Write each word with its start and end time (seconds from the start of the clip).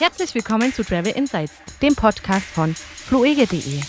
Herzlich 0.00 0.32
willkommen 0.32 0.72
zu 0.72 0.84
Travel 0.84 1.10
Insights, 1.10 1.54
dem 1.82 1.96
Podcast 1.96 2.46
von 2.46 2.72
fluege.de. 2.72 3.80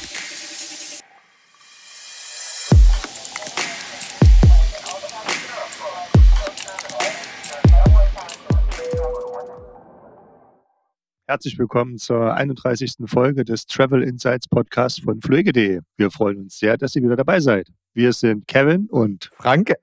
Herzlich 11.27 11.59
willkommen 11.59 11.99
zur 11.99 12.33
31. 12.33 12.93
Folge 13.05 13.45
des 13.45 13.67
Travel 13.67 14.01
Insights 14.01 14.47
Podcasts 14.47 15.01
von 15.01 15.21
fluege.de. 15.21 15.81
Wir 15.95 16.09
freuen 16.09 16.39
uns 16.39 16.57
sehr, 16.57 16.75
dass 16.77 16.95
ihr 16.95 17.03
wieder 17.03 17.17
dabei 17.17 17.39
seid. 17.39 17.69
Wir 17.93 18.13
sind 18.13 18.47
Kevin 18.47 18.87
und 18.89 19.29
Frank. 19.33 19.73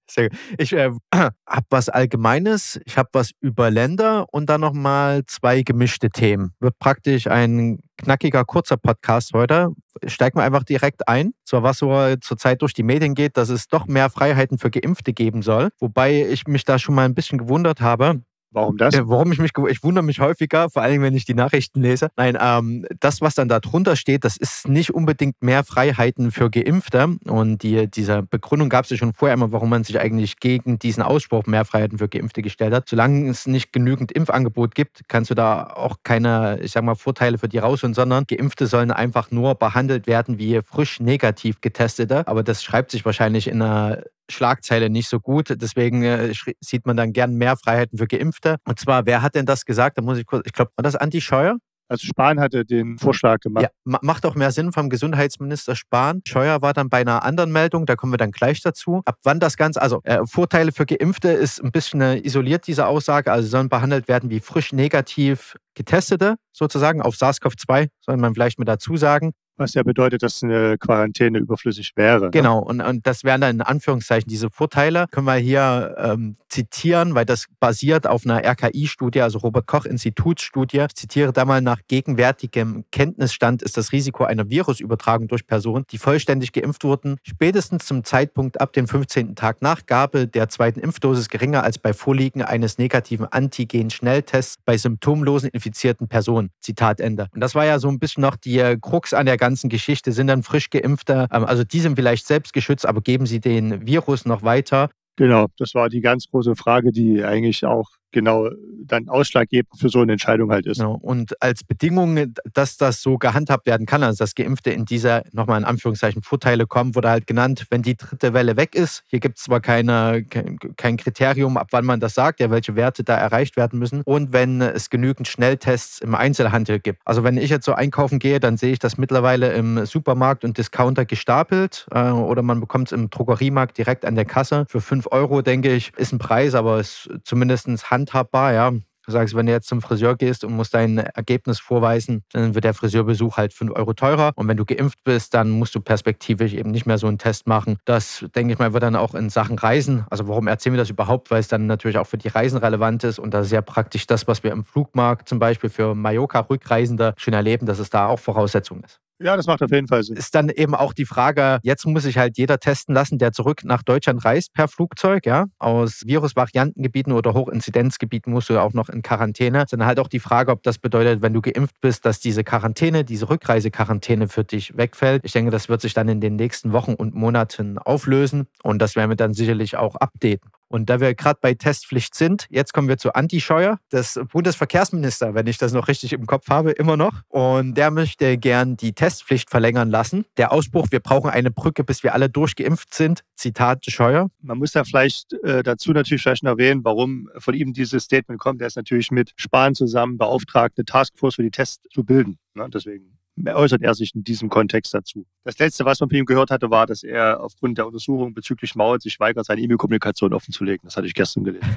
Ich 0.57 0.73
äh, 0.73 0.91
habe 1.13 1.65
was 1.69 1.89
Allgemeines, 1.89 2.79
ich 2.85 2.97
habe 2.97 3.09
was 3.13 3.31
über 3.39 3.71
Länder 3.71 4.27
und 4.31 4.47
dann 4.47 4.61
nochmal 4.61 5.23
zwei 5.25 5.63
gemischte 5.63 6.09
Themen. 6.09 6.53
Wird 6.59 6.77
praktisch 6.77 7.27
ein 7.27 7.79
knackiger, 7.97 8.45
kurzer 8.45 8.77
Podcast 8.77 9.31
heute. 9.33 9.69
Steigen 10.05 10.37
wir 10.37 10.43
einfach 10.43 10.63
direkt 10.63 11.07
ein. 11.07 11.33
Zwar 11.45 11.63
was 11.63 11.79
so 11.79 12.15
zurzeit 12.21 12.61
durch 12.61 12.73
die 12.73 12.83
Medien 12.83 13.15
geht, 13.15 13.37
dass 13.37 13.49
es 13.49 13.67
doch 13.67 13.87
mehr 13.87 14.09
Freiheiten 14.09 14.59
für 14.59 14.69
Geimpfte 14.69 15.13
geben 15.13 15.41
soll. 15.41 15.69
Wobei 15.79 16.27
ich 16.27 16.45
mich 16.47 16.63
da 16.63 16.77
schon 16.77 16.95
mal 16.95 17.05
ein 17.05 17.15
bisschen 17.15 17.39
gewundert 17.39 17.81
habe, 17.81 18.21
Warum 18.53 18.77
das? 18.77 18.95
Warum 18.97 19.31
ich 19.31 19.39
mich, 19.39 19.51
ich 19.69 19.83
wundere 19.83 20.03
mich 20.03 20.19
häufiger, 20.19 20.69
vor 20.69 20.83
allem 20.83 21.01
wenn 21.01 21.15
ich 21.15 21.25
die 21.25 21.33
Nachrichten 21.33 21.81
lese. 21.81 22.09
Nein, 22.15 22.37
ähm, 22.39 22.85
das, 22.99 23.21
was 23.21 23.35
dann 23.35 23.49
da 23.49 23.59
drunter 23.59 23.95
steht, 23.95 24.23
das 24.23 24.37
ist 24.37 24.67
nicht 24.67 24.93
unbedingt 24.93 25.41
mehr 25.41 25.63
Freiheiten 25.63 26.31
für 26.31 26.49
Geimpfte. 26.49 27.15
Und 27.25 27.63
die, 27.63 27.89
diese 27.89 28.23
Begründung 28.23 28.69
gab 28.69 28.85
es 28.85 28.91
ja 28.91 28.97
schon 28.97 29.13
vorher 29.13 29.33
immer, 29.33 29.51
warum 29.51 29.69
man 29.69 29.83
sich 29.83 29.99
eigentlich 29.99 30.39
gegen 30.39 30.77
diesen 30.77 31.03
Ausspruch 31.03 31.45
mehr 31.47 31.65
Freiheiten 31.65 31.97
für 31.97 32.07
Geimpfte 32.07 32.41
gestellt 32.41 32.73
hat. 32.73 32.87
Solange 32.87 33.29
es 33.29 33.47
nicht 33.47 33.73
genügend 33.73 34.11
Impfangebot 34.11 34.75
gibt, 34.75 35.01
kannst 35.07 35.31
du 35.31 35.35
da 35.35 35.63
auch 35.63 35.97
keine, 36.03 36.59
ich 36.61 36.71
sag 36.71 36.83
mal, 36.83 36.95
Vorteile 36.95 37.37
für 37.37 37.49
die 37.49 37.57
rausholen, 37.57 37.93
sondern 37.93 38.25
Geimpfte 38.27 38.67
sollen 38.67 38.91
einfach 38.91 39.31
nur 39.31 39.55
behandelt 39.55 40.07
werden 40.07 40.37
wie 40.37 40.61
frisch 40.63 40.99
negativ 40.99 41.61
getestete. 41.61 42.27
Aber 42.27 42.43
das 42.43 42.63
schreibt 42.63 42.91
sich 42.91 43.03
wahrscheinlich 43.05 43.47
in 43.47 43.61
einer 43.61 44.03
Schlagzeile 44.29 44.89
nicht 44.89 45.09
so 45.09 45.19
gut. 45.19 45.53
Deswegen 45.61 46.03
äh, 46.03 46.33
sieht 46.59 46.85
man 46.85 46.97
dann 46.97 47.13
gern 47.13 47.35
mehr 47.35 47.57
Freiheiten 47.57 47.97
für 47.97 48.07
Geimpfte. 48.07 48.57
Und 48.65 48.79
zwar, 48.79 49.05
wer 49.05 49.21
hat 49.21 49.35
denn 49.35 49.45
das 49.45 49.65
gesagt? 49.65 49.97
Da 49.97 50.01
muss 50.01 50.17
ich 50.17 50.25
kurz, 50.25 50.43
ich 50.45 50.53
glaube, 50.53 50.71
war 50.75 50.83
das 50.83 50.95
Anti 50.95 51.21
Scheuer? 51.21 51.57
Also 51.89 52.07
Spahn 52.07 52.39
hatte 52.39 52.65
den 52.65 52.97
Vorschlag 52.97 53.39
gemacht. 53.39 53.67
Ja, 53.85 53.99
macht 54.01 54.25
auch 54.25 54.35
mehr 54.35 54.51
Sinn 54.51 54.71
vom 54.71 54.89
Gesundheitsminister 54.89 55.75
Spahn. 55.75 56.21
Scheuer 56.27 56.61
war 56.61 56.73
dann 56.73 56.89
bei 56.89 57.01
einer 57.01 57.23
anderen 57.23 57.51
Meldung, 57.51 57.85
da 57.85 57.95
kommen 57.95 58.13
wir 58.13 58.17
dann 58.17 58.31
gleich 58.31 58.61
dazu. 58.61 59.01
Ab 59.05 59.17
wann 59.23 59.39
das 59.39 59.57
Ganze, 59.57 59.81
also 59.81 60.01
äh, 60.03 60.25
Vorteile 60.25 60.71
für 60.71 60.85
Geimpfte 60.85 61.29
ist 61.29 61.63
ein 61.63 61.71
bisschen 61.71 62.01
äh, 62.01 62.17
isoliert, 62.17 62.65
diese 62.67 62.87
Aussage. 62.87 63.31
Also 63.31 63.47
sollen 63.47 63.69
behandelt 63.69 64.07
werden 64.07 64.29
wie 64.29 64.39
frisch 64.39 64.73
negativ 64.73 65.55
Getestete 65.75 66.35
sozusagen 66.51 67.01
auf 67.01 67.15
SARS-CoV-2, 67.15 67.89
soll 68.01 68.17
man 68.17 68.33
vielleicht 68.33 68.59
mit 68.59 68.67
dazu 68.67 68.95
sagen. 68.97 69.33
Was 69.57 69.73
ja 69.75 69.83
bedeutet, 69.83 70.23
dass 70.23 70.41
eine 70.43 70.77
Quarantäne 70.77 71.37
überflüssig 71.37 71.93
wäre. 71.95 72.25
Ne? 72.25 72.31
Genau, 72.31 72.59
und, 72.59 72.81
und 72.81 73.05
das 73.05 73.23
wären 73.23 73.41
dann 73.41 73.55
in 73.57 73.61
Anführungszeichen 73.61 74.27
diese 74.27 74.49
Vorteile. 74.49 75.05
Können 75.11 75.27
wir 75.27 75.35
hier 75.35 75.95
ähm, 75.97 76.37
zitieren, 76.49 77.13
weil 77.13 77.25
das 77.25 77.45
basiert 77.59 78.07
auf 78.07 78.25
einer 78.25 78.43
RKI-Studie, 78.43 79.21
also 79.21 79.39
Robert-Koch-Institutsstudie. 79.39 80.85
Ich 80.87 80.95
zitiere 80.95 81.33
da 81.33 81.45
mal 81.45 81.61
nach 81.61 81.81
gegenwärtigem 81.87 82.85
Kenntnisstand 82.91 83.61
ist 83.61 83.77
das 83.77 83.91
Risiko 83.91 84.23
einer 84.23 84.49
Virusübertragung 84.49 85.27
durch 85.27 85.45
Personen, 85.45 85.85
die 85.91 85.97
vollständig 85.97 86.51
geimpft 86.51 86.83
wurden, 86.83 87.17
spätestens 87.23 87.85
zum 87.85 88.03
Zeitpunkt 88.03 88.61
ab 88.61 88.73
dem 88.73 88.87
15. 88.87 89.35
Tag 89.35 89.61
nach 89.61 89.85
Gabe 89.85 90.27
der 90.27 90.49
zweiten 90.49 90.79
Impfdosis 90.79 91.29
geringer 91.29 91.63
als 91.63 91.77
bei 91.77 91.93
Vorliegen 91.93 92.41
eines 92.41 92.77
negativen 92.77 93.25
Antigen-Schnelltests 93.25 94.57
bei 94.65 94.77
symptomlosen 94.77 95.49
infizierten 95.49 96.07
Personen. 96.07 96.49
Zitat 96.59 96.99
Ende. 96.99 97.27
Und 97.33 97.41
das 97.41 97.55
war 97.55 97.65
ja 97.65 97.79
so 97.79 97.89
ein 97.89 97.99
bisschen 97.99 98.21
noch 98.21 98.35
die 98.35 98.77
Krux 98.81 99.13
an 99.13 99.25
der 99.25 99.37
ganzen 99.43 99.69
Geschichte 99.69 100.13
sind 100.13 100.27
dann 100.27 100.41
frisch 100.41 100.69
geimpfte. 100.69 101.27
Ähm, 101.29 101.43
also 101.43 101.65
die 101.65 101.81
sind 101.81 101.97
vielleicht 101.97 102.25
selbst 102.25 102.53
geschützt, 102.53 102.85
aber 102.85 103.01
geben 103.01 103.25
sie 103.25 103.41
den 103.41 103.85
Virus 103.85 104.25
noch 104.25 104.41
weiter. 104.43 104.89
Genau, 105.17 105.47
das 105.57 105.75
war 105.75 105.89
die 105.89 105.99
ganz 105.99 106.27
große 106.31 106.55
Frage, 106.55 106.91
die 106.91 107.23
eigentlich 107.23 107.65
auch 107.65 107.89
genau 108.13 108.49
dann 108.85 109.09
ausschlaggebend 109.09 109.79
für 109.79 109.89
so 109.89 110.01
eine 110.01 110.13
Entscheidung 110.13 110.51
halt 110.51 110.65
ist. 110.65 110.79
Genau. 110.79 110.95
Und 111.01 111.41
als 111.41 111.63
Bedingung, 111.63 112.33
dass 112.53 112.77
das 112.77 113.01
so 113.01 113.17
gehandhabt 113.17 113.65
werden 113.65 113.85
kann, 113.85 114.03
also 114.03 114.23
dass 114.23 114.35
Geimpfte 114.35 114.71
in 114.71 114.85
dieser, 114.85 115.23
nochmal 115.31 115.59
in 115.59 115.65
Anführungszeichen, 115.65 116.21
Vorteile 116.21 116.67
kommen, 116.67 116.95
wurde 116.95 117.09
halt 117.09 117.27
genannt, 117.27 117.65
wenn 117.69 117.81
die 117.81 117.95
dritte 117.95 118.33
Welle 118.33 118.57
weg 118.57 118.75
ist. 118.75 119.03
Hier 119.07 119.19
gibt 119.19 119.37
es 119.37 119.45
zwar 119.45 119.61
keine, 119.61 120.23
kein 120.23 120.97
Kriterium, 120.97 121.57
ab 121.57 121.67
wann 121.71 121.85
man 121.85 121.99
das 121.99 122.13
sagt, 122.13 122.39
ja, 122.39 122.51
welche 122.51 122.75
Werte 122.75 123.03
da 123.03 123.15
erreicht 123.15 123.57
werden 123.57 123.79
müssen. 123.79 124.01
Und 124.03 124.33
wenn 124.33 124.61
es 124.61 124.89
genügend 124.89 125.27
Schnelltests 125.27 125.99
im 125.99 126.15
Einzelhandel 126.15 126.79
gibt. 126.79 127.01
Also 127.05 127.23
wenn 127.23 127.37
ich 127.37 127.49
jetzt 127.49 127.65
so 127.65 127.73
einkaufen 127.73 128.19
gehe, 128.19 128.39
dann 128.39 128.57
sehe 128.57 128.73
ich 128.73 128.79
das 128.79 128.97
mittlerweile 128.97 129.53
im 129.53 129.85
Supermarkt 129.85 130.43
und 130.43 130.57
Discounter 130.57 131.05
gestapelt 131.05 131.87
äh, 131.91 132.09
oder 132.09 132.41
man 132.41 132.59
bekommt 132.59 132.89
es 132.89 132.91
im 132.91 133.09
Drogeriemarkt 133.09 133.77
direkt 133.77 134.05
an 134.05 134.15
der 134.15 134.25
Kasse. 134.25 134.65
Für 134.67 134.81
5 134.81 135.07
Euro, 135.11 135.41
denke 135.41 135.73
ich, 135.73 135.91
ist 135.97 136.11
ein 136.11 136.19
Preis, 136.19 136.55
aber 136.55 136.79
ist 136.79 137.09
zumindest 137.23 137.63
Hand 137.89 138.02
handhabbar, 138.03 138.53
ja. 138.53 138.71
Du 139.05 139.11
sagst, 139.11 139.35
wenn 139.35 139.47
du 139.47 139.51
jetzt 139.51 139.67
zum 139.67 139.81
Friseur 139.81 140.15
gehst 140.15 140.45
und 140.45 140.53
musst 140.53 140.73
dein 140.73 140.97
Ergebnis 140.97 141.59
vorweisen, 141.59 142.23
dann 142.31 142.55
wird 142.55 142.63
der 142.63 142.73
Friseurbesuch 142.73 143.35
halt 143.35 143.53
5 143.53 143.73
Euro 143.75 143.91
teurer. 143.91 144.31
Und 144.35 144.47
wenn 144.47 144.55
du 144.55 144.63
geimpft 144.63 145.03
bist, 145.03 145.33
dann 145.33 145.49
musst 145.49 145.75
du 145.75 145.81
perspektivisch 145.81 146.53
eben 146.53 146.71
nicht 146.71 146.85
mehr 146.85 146.97
so 146.97 147.07
einen 147.07 147.17
Test 147.17 147.45
machen. 147.45 147.75
Das, 147.83 148.25
denke 148.33 148.53
ich 148.53 148.59
mal, 148.59 148.71
wird 148.71 148.83
dann 148.83 148.95
auch 148.95 149.13
in 149.13 149.29
Sachen 149.29 149.59
Reisen. 149.59 150.05
Also 150.09 150.29
warum 150.29 150.47
erzählen 150.47 150.75
wir 150.75 150.81
das 150.81 150.89
überhaupt? 150.89 151.31
Weil 151.31 151.41
es 151.41 151.49
dann 151.49 151.67
natürlich 151.67 151.97
auch 151.97 152.07
für 152.07 152.17
die 152.17 152.29
Reisen 152.29 152.57
relevant 152.59 153.03
ist 153.03 153.19
und 153.19 153.33
da 153.33 153.43
sehr 153.43 153.61
praktisch 153.61 154.07
das, 154.07 154.25
was 154.25 154.41
wir 154.41 154.53
im 154.53 154.63
Flugmarkt 154.63 155.27
zum 155.27 155.37
Beispiel 155.37 155.69
für 155.69 155.95
Mallorca-Rückreisende 155.95 157.13
schon 157.17 157.33
erleben, 157.33 157.65
dass 157.65 157.79
es 157.79 157.89
da 157.89 158.07
auch 158.07 158.19
Voraussetzung 158.19 158.83
ist. 158.85 159.01
Ja, 159.23 159.37
das 159.37 159.47
macht 159.47 159.61
auf 159.63 159.71
jeden 159.71 159.87
Fall 159.87 160.03
Sinn. 160.03 160.17
Ist 160.17 160.35
dann 160.35 160.49
eben 160.49 160.75
auch 160.75 160.91
die 160.91 161.05
Frage, 161.05 161.59
jetzt 161.63 161.85
muss 161.85 162.03
sich 162.03 162.17
halt 162.17 162.37
jeder 162.37 162.59
testen 162.59 162.93
lassen, 162.93 163.19
der 163.19 163.31
zurück 163.31 163.63
nach 163.63 163.81
Deutschland 163.81 164.25
reist 164.25 164.53
per 164.53 164.67
Flugzeug, 164.67 165.25
ja. 165.25 165.45
Aus 165.59 166.03
Virusvariantengebieten 166.05 167.13
oder 167.13 167.33
Hochinzidenzgebieten 167.33 168.33
musst 168.33 168.49
du 168.49 168.59
auch 168.59 168.73
noch 168.73 168.89
in 168.89 169.01
Quarantäne. 169.01 169.63
Ist 169.63 169.71
dann 169.71 169.85
halt 169.85 169.99
auch 169.99 170.09
die 170.09 170.19
Frage, 170.19 170.51
ob 170.51 170.61
das 170.63 170.77
bedeutet, 170.77 171.21
wenn 171.21 171.33
du 171.33 171.39
geimpft 171.41 171.79
bist, 171.79 172.05
dass 172.05 172.19
diese 172.19 172.43
Quarantäne, 172.43 173.05
diese 173.05 173.29
Rückreisequarantäne 173.29 174.27
für 174.27 174.43
dich 174.43 174.75
wegfällt. 174.75 175.21
Ich 175.23 175.31
denke, 175.31 175.51
das 175.51 175.69
wird 175.69 175.79
sich 175.79 175.93
dann 175.93 176.09
in 176.09 176.19
den 176.19 176.35
nächsten 176.35 176.73
Wochen 176.73 176.93
und 176.93 177.15
Monaten 177.15 177.77
auflösen 177.77 178.47
und 178.61 178.81
das 178.81 178.97
werden 178.97 179.09
wir 179.09 179.15
dann 179.15 179.33
sicherlich 179.33 179.77
auch 179.77 179.95
updaten. 179.95 180.51
Und 180.73 180.89
da 180.89 180.99
wir 180.99 181.13
gerade 181.13 181.37
bei 181.39 181.53
Testpflicht 181.53 182.15
sind, 182.15 182.47
jetzt 182.49 182.73
kommen 182.73 182.87
wir 182.87 182.97
zu 182.97 183.13
Anti-Scheuer, 183.13 183.77
des 183.91 184.19
Bundesverkehrsminister, 184.31 185.35
wenn 185.35 185.45
ich 185.45 185.59
das 185.59 185.71
noch 185.71 185.87
richtig 185.87 186.13
im 186.13 186.25
Kopf 186.25 186.49
habe, 186.49 186.71
immer 186.71 186.97
noch. 186.97 187.21
Und 187.29 187.75
der 187.75 187.91
möchte 187.91 188.39
gern 188.39 188.75
die 188.75 188.93
Testpflicht 188.93 189.51
verlängern 189.51 189.91
lassen. 189.91 190.25
Der 190.35 190.51
Ausspruch, 190.51 190.87
wir 190.89 190.99
brauchen 190.99 191.29
eine 191.29 191.51
Brücke, 191.51 191.83
bis 191.83 192.01
wir 192.01 192.15
alle 192.15 192.27
durchgeimpft 192.27 192.91
sind. 192.91 193.23
Zitat 193.35 193.85
Scheuer. 193.85 194.31
Man 194.41 194.57
muss 194.57 194.71
da 194.71 194.83
vielleicht 194.83 195.33
äh, 195.43 195.61
dazu 195.61 195.91
natürlich 195.91 196.23
vielleicht 196.23 196.43
erwähnen, 196.43 196.83
warum 196.83 197.29
von 197.37 197.53
ihm 197.53 197.73
dieses 197.73 198.05
Statement 198.05 198.41
kommt. 198.41 198.59
Er 198.59 198.65
ist 198.65 198.75
natürlich 198.75 199.11
mit 199.11 199.31
Spahn 199.35 199.75
zusammen 199.75 200.17
beauftragt, 200.17 200.79
eine 200.79 200.85
Taskforce 200.85 201.35
für 201.35 201.43
die 201.43 201.51
Tests 201.51 201.87
zu 201.93 202.03
bilden. 202.03 202.39
Ne? 202.55 202.67
Deswegen 202.73 203.19
äußert 203.45 203.81
er 203.81 203.95
sich 203.95 204.13
in 204.15 204.23
diesem 204.23 204.49
Kontext 204.49 204.93
dazu. 204.93 205.25
Das 205.43 205.57
Letzte, 205.57 205.85
was 205.85 205.99
man 205.99 206.09
von 206.09 206.17
ihm 206.17 206.25
gehört 206.25 206.51
hatte, 206.51 206.69
war, 206.69 206.85
dass 206.85 207.03
er 207.03 207.41
aufgrund 207.41 207.77
der 207.77 207.87
Untersuchung 207.87 208.33
bezüglich 208.33 208.75
Maut 208.75 209.01
sich 209.01 209.19
weigert, 209.19 209.45
seine 209.45 209.61
E-Mail-Kommunikation 209.61 210.33
offenzulegen. 210.33 210.81
Das 210.83 210.95
hatte 210.95 211.07
ich 211.07 211.13
gestern 211.13 211.43
gelesen. 211.43 211.67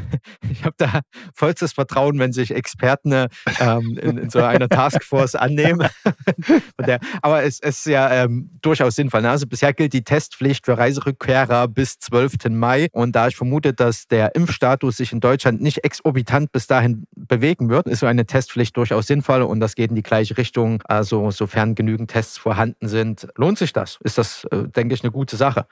Ich 0.50 0.64
habe 0.64 0.74
da 0.78 1.00
vollstes 1.34 1.72
Vertrauen, 1.72 2.18
wenn 2.18 2.32
sich 2.32 2.50
Experten 2.50 3.26
ähm, 3.60 3.98
in, 4.00 4.16
in, 4.16 4.30
so 4.30 4.38
einer 4.40 4.68
Taskforce 4.68 5.34
annehmen. 5.34 5.86
Aber 7.20 7.42
es, 7.42 7.60
es 7.60 7.78
ist 7.78 7.86
ja 7.86 8.24
ähm, 8.24 8.50
durchaus 8.62 8.96
sinnvoll. 8.96 9.22
Ne? 9.22 9.30
Also 9.30 9.46
bisher 9.46 9.72
gilt 9.72 9.92
die 9.92 10.02
Testpflicht 10.02 10.64
für 10.64 10.78
Reiserückkehrer 10.78 11.68
bis 11.68 11.98
12. 11.98 12.48
Mai. 12.50 12.88
Und 12.92 13.16
da 13.16 13.28
ich 13.28 13.36
vermute, 13.36 13.74
dass 13.74 14.06
der 14.06 14.34
Impfstatus 14.34 14.96
sich 14.96 15.12
in 15.12 15.20
Deutschland 15.20 15.60
nicht 15.60 15.84
exorbitant 15.84 16.52
bis 16.52 16.66
dahin 16.66 17.06
bewegen 17.14 17.68
wird, 17.68 17.86
ist 17.86 18.00
so 18.00 18.06
eine 18.06 18.26
Testpflicht 18.26 18.76
durchaus 18.76 19.06
sinnvoll 19.06 19.42
und 19.42 19.60
das 19.60 19.74
geht 19.74 19.90
in 19.90 19.96
die 19.96 20.02
gleiche 20.02 20.36
Richtung. 20.36 20.82
Also 20.86 21.30
so 21.30 21.45
sofern 21.46 21.76
genügend 21.76 22.10
Tests 22.10 22.38
vorhanden 22.38 22.88
sind, 22.88 23.28
lohnt 23.36 23.56
sich 23.56 23.72
das. 23.72 23.98
Ist 24.02 24.18
das, 24.18 24.44
äh, 24.50 24.66
denke 24.66 24.94
ich, 24.94 25.04
eine 25.04 25.12
gute 25.12 25.36
Sache. 25.36 25.66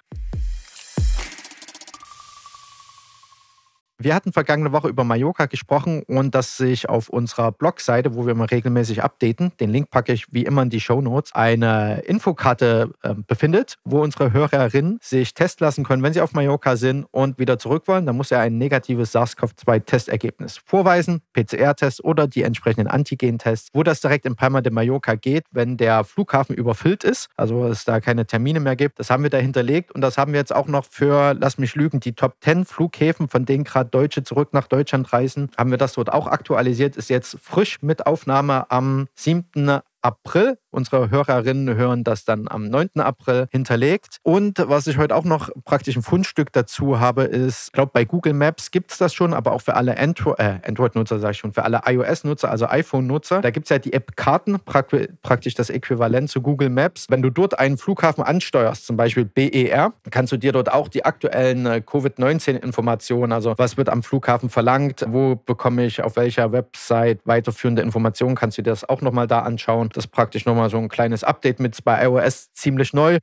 Wir 4.05 4.15
hatten 4.15 4.35
vergangene 4.35 4.71
Woche 4.73 4.89
über 4.89 5.03
Mallorca 5.03 5.47
gesprochen 5.47 6.03
und 6.07 6.35
dass 6.35 6.59
sich 6.59 6.91
auf 6.91 7.09
unserer 7.09 7.53
Blogseite, 7.53 8.15
wo 8.15 8.27
wir 8.27 8.35
mal 8.35 8.45
regelmäßig 8.45 9.03
updaten, 9.03 9.53
den 9.61 9.71
Link 9.71 9.89
packe 9.89 10.13
ich 10.13 10.27
wie 10.31 10.43
immer 10.43 10.61
in 10.61 10.69
die 10.69 10.81
Show 10.81 11.01
Notes, 11.01 11.35
eine 11.35 12.01
Infokarte 12.01 12.91
äh, 13.03 13.15
befindet, 13.27 13.77
wo 13.83 14.03
unsere 14.03 14.35
Hörerinnen 14.35 14.99
sich 15.01 15.33
testen 15.33 15.65
lassen 15.65 15.85
können, 15.85 16.03
wenn 16.03 16.13
sie 16.13 16.21
auf 16.21 16.35
Mallorca 16.35 16.77
sind 16.77 17.07
und 17.13 17.39
wieder 17.39 17.59
zurück 17.59 17.85
wollen. 17.89 18.05
Dann 18.05 18.19
muss 18.19 18.31
er 18.31 18.41
ein 18.41 18.59
negatives 18.59 19.13
SARS-CoV-2-Testergebnis 19.15 20.61
vorweisen, 20.67 21.23
PCR-Test 21.33 22.05
oder 22.05 22.29
die 22.29 22.43
entsprechenden 22.43 22.89
Antigen-Tests, 22.89 23.71
wo 23.73 23.85
das 23.85 24.03
direkt 24.03 24.27
in 24.27 24.37
Palma 24.37 24.61
de 24.61 24.71
Mallorca 24.71 25.15
geht, 25.15 25.47
wenn 25.51 25.79
der 25.79 26.05
Flughafen 26.05 26.55
überfüllt 26.55 27.05
ist, 27.05 27.31
also 27.39 27.65
es 27.69 27.87
da 27.87 28.01
keine 28.01 28.27
Termine 28.27 28.61
mehr 28.61 28.77
gibt. 28.77 28.99
Das 28.99 29.09
haben 29.09 29.23
wir 29.23 29.31
da 29.31 29.39
hinterlegt 29.39 29.93
und 29.93 30.03
das 30.03 30.19
haben 30.19 30.35
wir 30.35 30.41
jetzt 30.41 30.55
auch 30.55 30.67
noch 30.67 30.85
für, 30.85 31.33
lass 31.33 31.57
mich 31.57 31.75
lügen, 31.75 32.01
die 32.01 32.13
Top 32.13 32.37
10 32.43 32.67
Flughäfen, 32.67 33.29
von 33.29 33.47
denen 33.47 33.65
gerade 33.65 33.94
Deutsche 33.95 34.25
zurück 34.25 34.53
nach 34.53 34.67
Deutschland 34.67 35.13
reisen, 35.13 35.51
haben 35.57 35.71
wir 35.71 35.79
das 35.79 35.95
dort 35.95 36.13
auch 36.13 36.27
aktualisiert. 36.27 36.97
Ist 36.97 37.11
jetzt 37.11 37.39
frisch 37.41 37.81
mit 37.83 38.07
Aufnahme 38.07 38.71
am 38.71 39.07
7. 39.15 39.81
April. 40.03 40.59
Unsere 40.75 41.11
Hörerinnen 41.11 41.77
hören 41.77 42.03
das 42.03 42.25
dann 42.25 42.49
am 42.49 42.69
9. 42.69 43.01
April 43.01 43.47
hinterlegt. 43.51 44.19
Und 44.23 44.59
was 44.59 44.89
ich 44.89 44.99
heute 44.99 45.15
auch 45.15 45.25
noch 45.25 45.51
praktisch 45.65 45.95
ein 45.95 46.03
Fundstück 46.03 46.53
dazu 46.53 46.99
habe, 46.99 47.23
ist, 47.23 47.69
ich 47.69 47.73
glaube, 47.73 47.93
bei 47.95 48.05
Google 48.05 48.33
Maps 48.33 48.73
gibt 48.73 48.91
es 48.91 48.99
das 48.99 49.15
schon, 49.15 49.35
aber 49.35 49.53
auch 49.53 49.61
für 49.61 49.77
alle 49.77 49.97
Andro 49.97 50.35
äh, 50.37 50.59
Android-Nutzer, 50.67 51.21
sage 51.21 51.33
ich 51.33 51.39
schon, 51.39 51.53
für 51.53 51.63
alle 51.63 51.83
iOS-Nutzer, 51.87 52.51
also 52.51 52.67
iPhone-Nutzer. 52.67 53.41
Da 53.41 53.51
gibt 53.51 53.67
es 53.67 53.71
ja 53.71 53.79
die 53.79 53.93
App 53.93 54.17
Karten, 54.17 54.59
praktisch 54.65 55.55
das 55.55 55.71
Äquivalent 55.71 56.29
zu 56.29 56.41
Google 56.41 56.71
Maps. 56.71 57.07
Wenn 57.09 57.23
du 57.23 57.31
dort 57.31 57.57
einen 57.59 57.79
Flughafen 57.79 58.25
ansteuerst, 58.25 58.85
zum 58.85 58.97
Beispiel 58.97 59.25
BER, 59.25 59.93
kannst 60.11 60.33
du 60.33 60.37
dir 60.37 60.51
dort 60.51 60.73
auch 60.73 60.89
die 60.89 61.05
aktuellen 61.05 61.67
äh, 61.67 61.81
Covid-19-Informationen, 61.81 63.33
also 63.33 63.55
was 63.57 63.77
wird 63.77 63.89
am 63.89 64.03
Flughafen 64.03 64.51
verlangt, 64.51 65.05
wo 65.09 65.37
bekomme 65.37 65.87
ich 65.87 66.03
auf 66.03 66.17
welcher 66.17 66.51
Website 66.51 67.21
weiterführende 67.25 67.83
Informationen, 67.83 68.35
kannst 68.35 68.59
du 68.59 68.63
dir 68.63 68.71
das 68.71 68.89
auch 68.89 69.01
nochmal 69.01 69.29
da 69.29 69.41
anschauen. 69.41 69.91
Das 69.93 70.09
praktisch 70.09 70.45
nochmal 70.45 70.64
so 70.71 70.79
ein 70.79 70.89
kleines 70.89 71.25
Update 71.25 71.61
mit 71.61 71.83
bei 71.85 72.05
iOS 72.05 72.53
ziemlich 72.53 72.93
neu. 72.93 73.19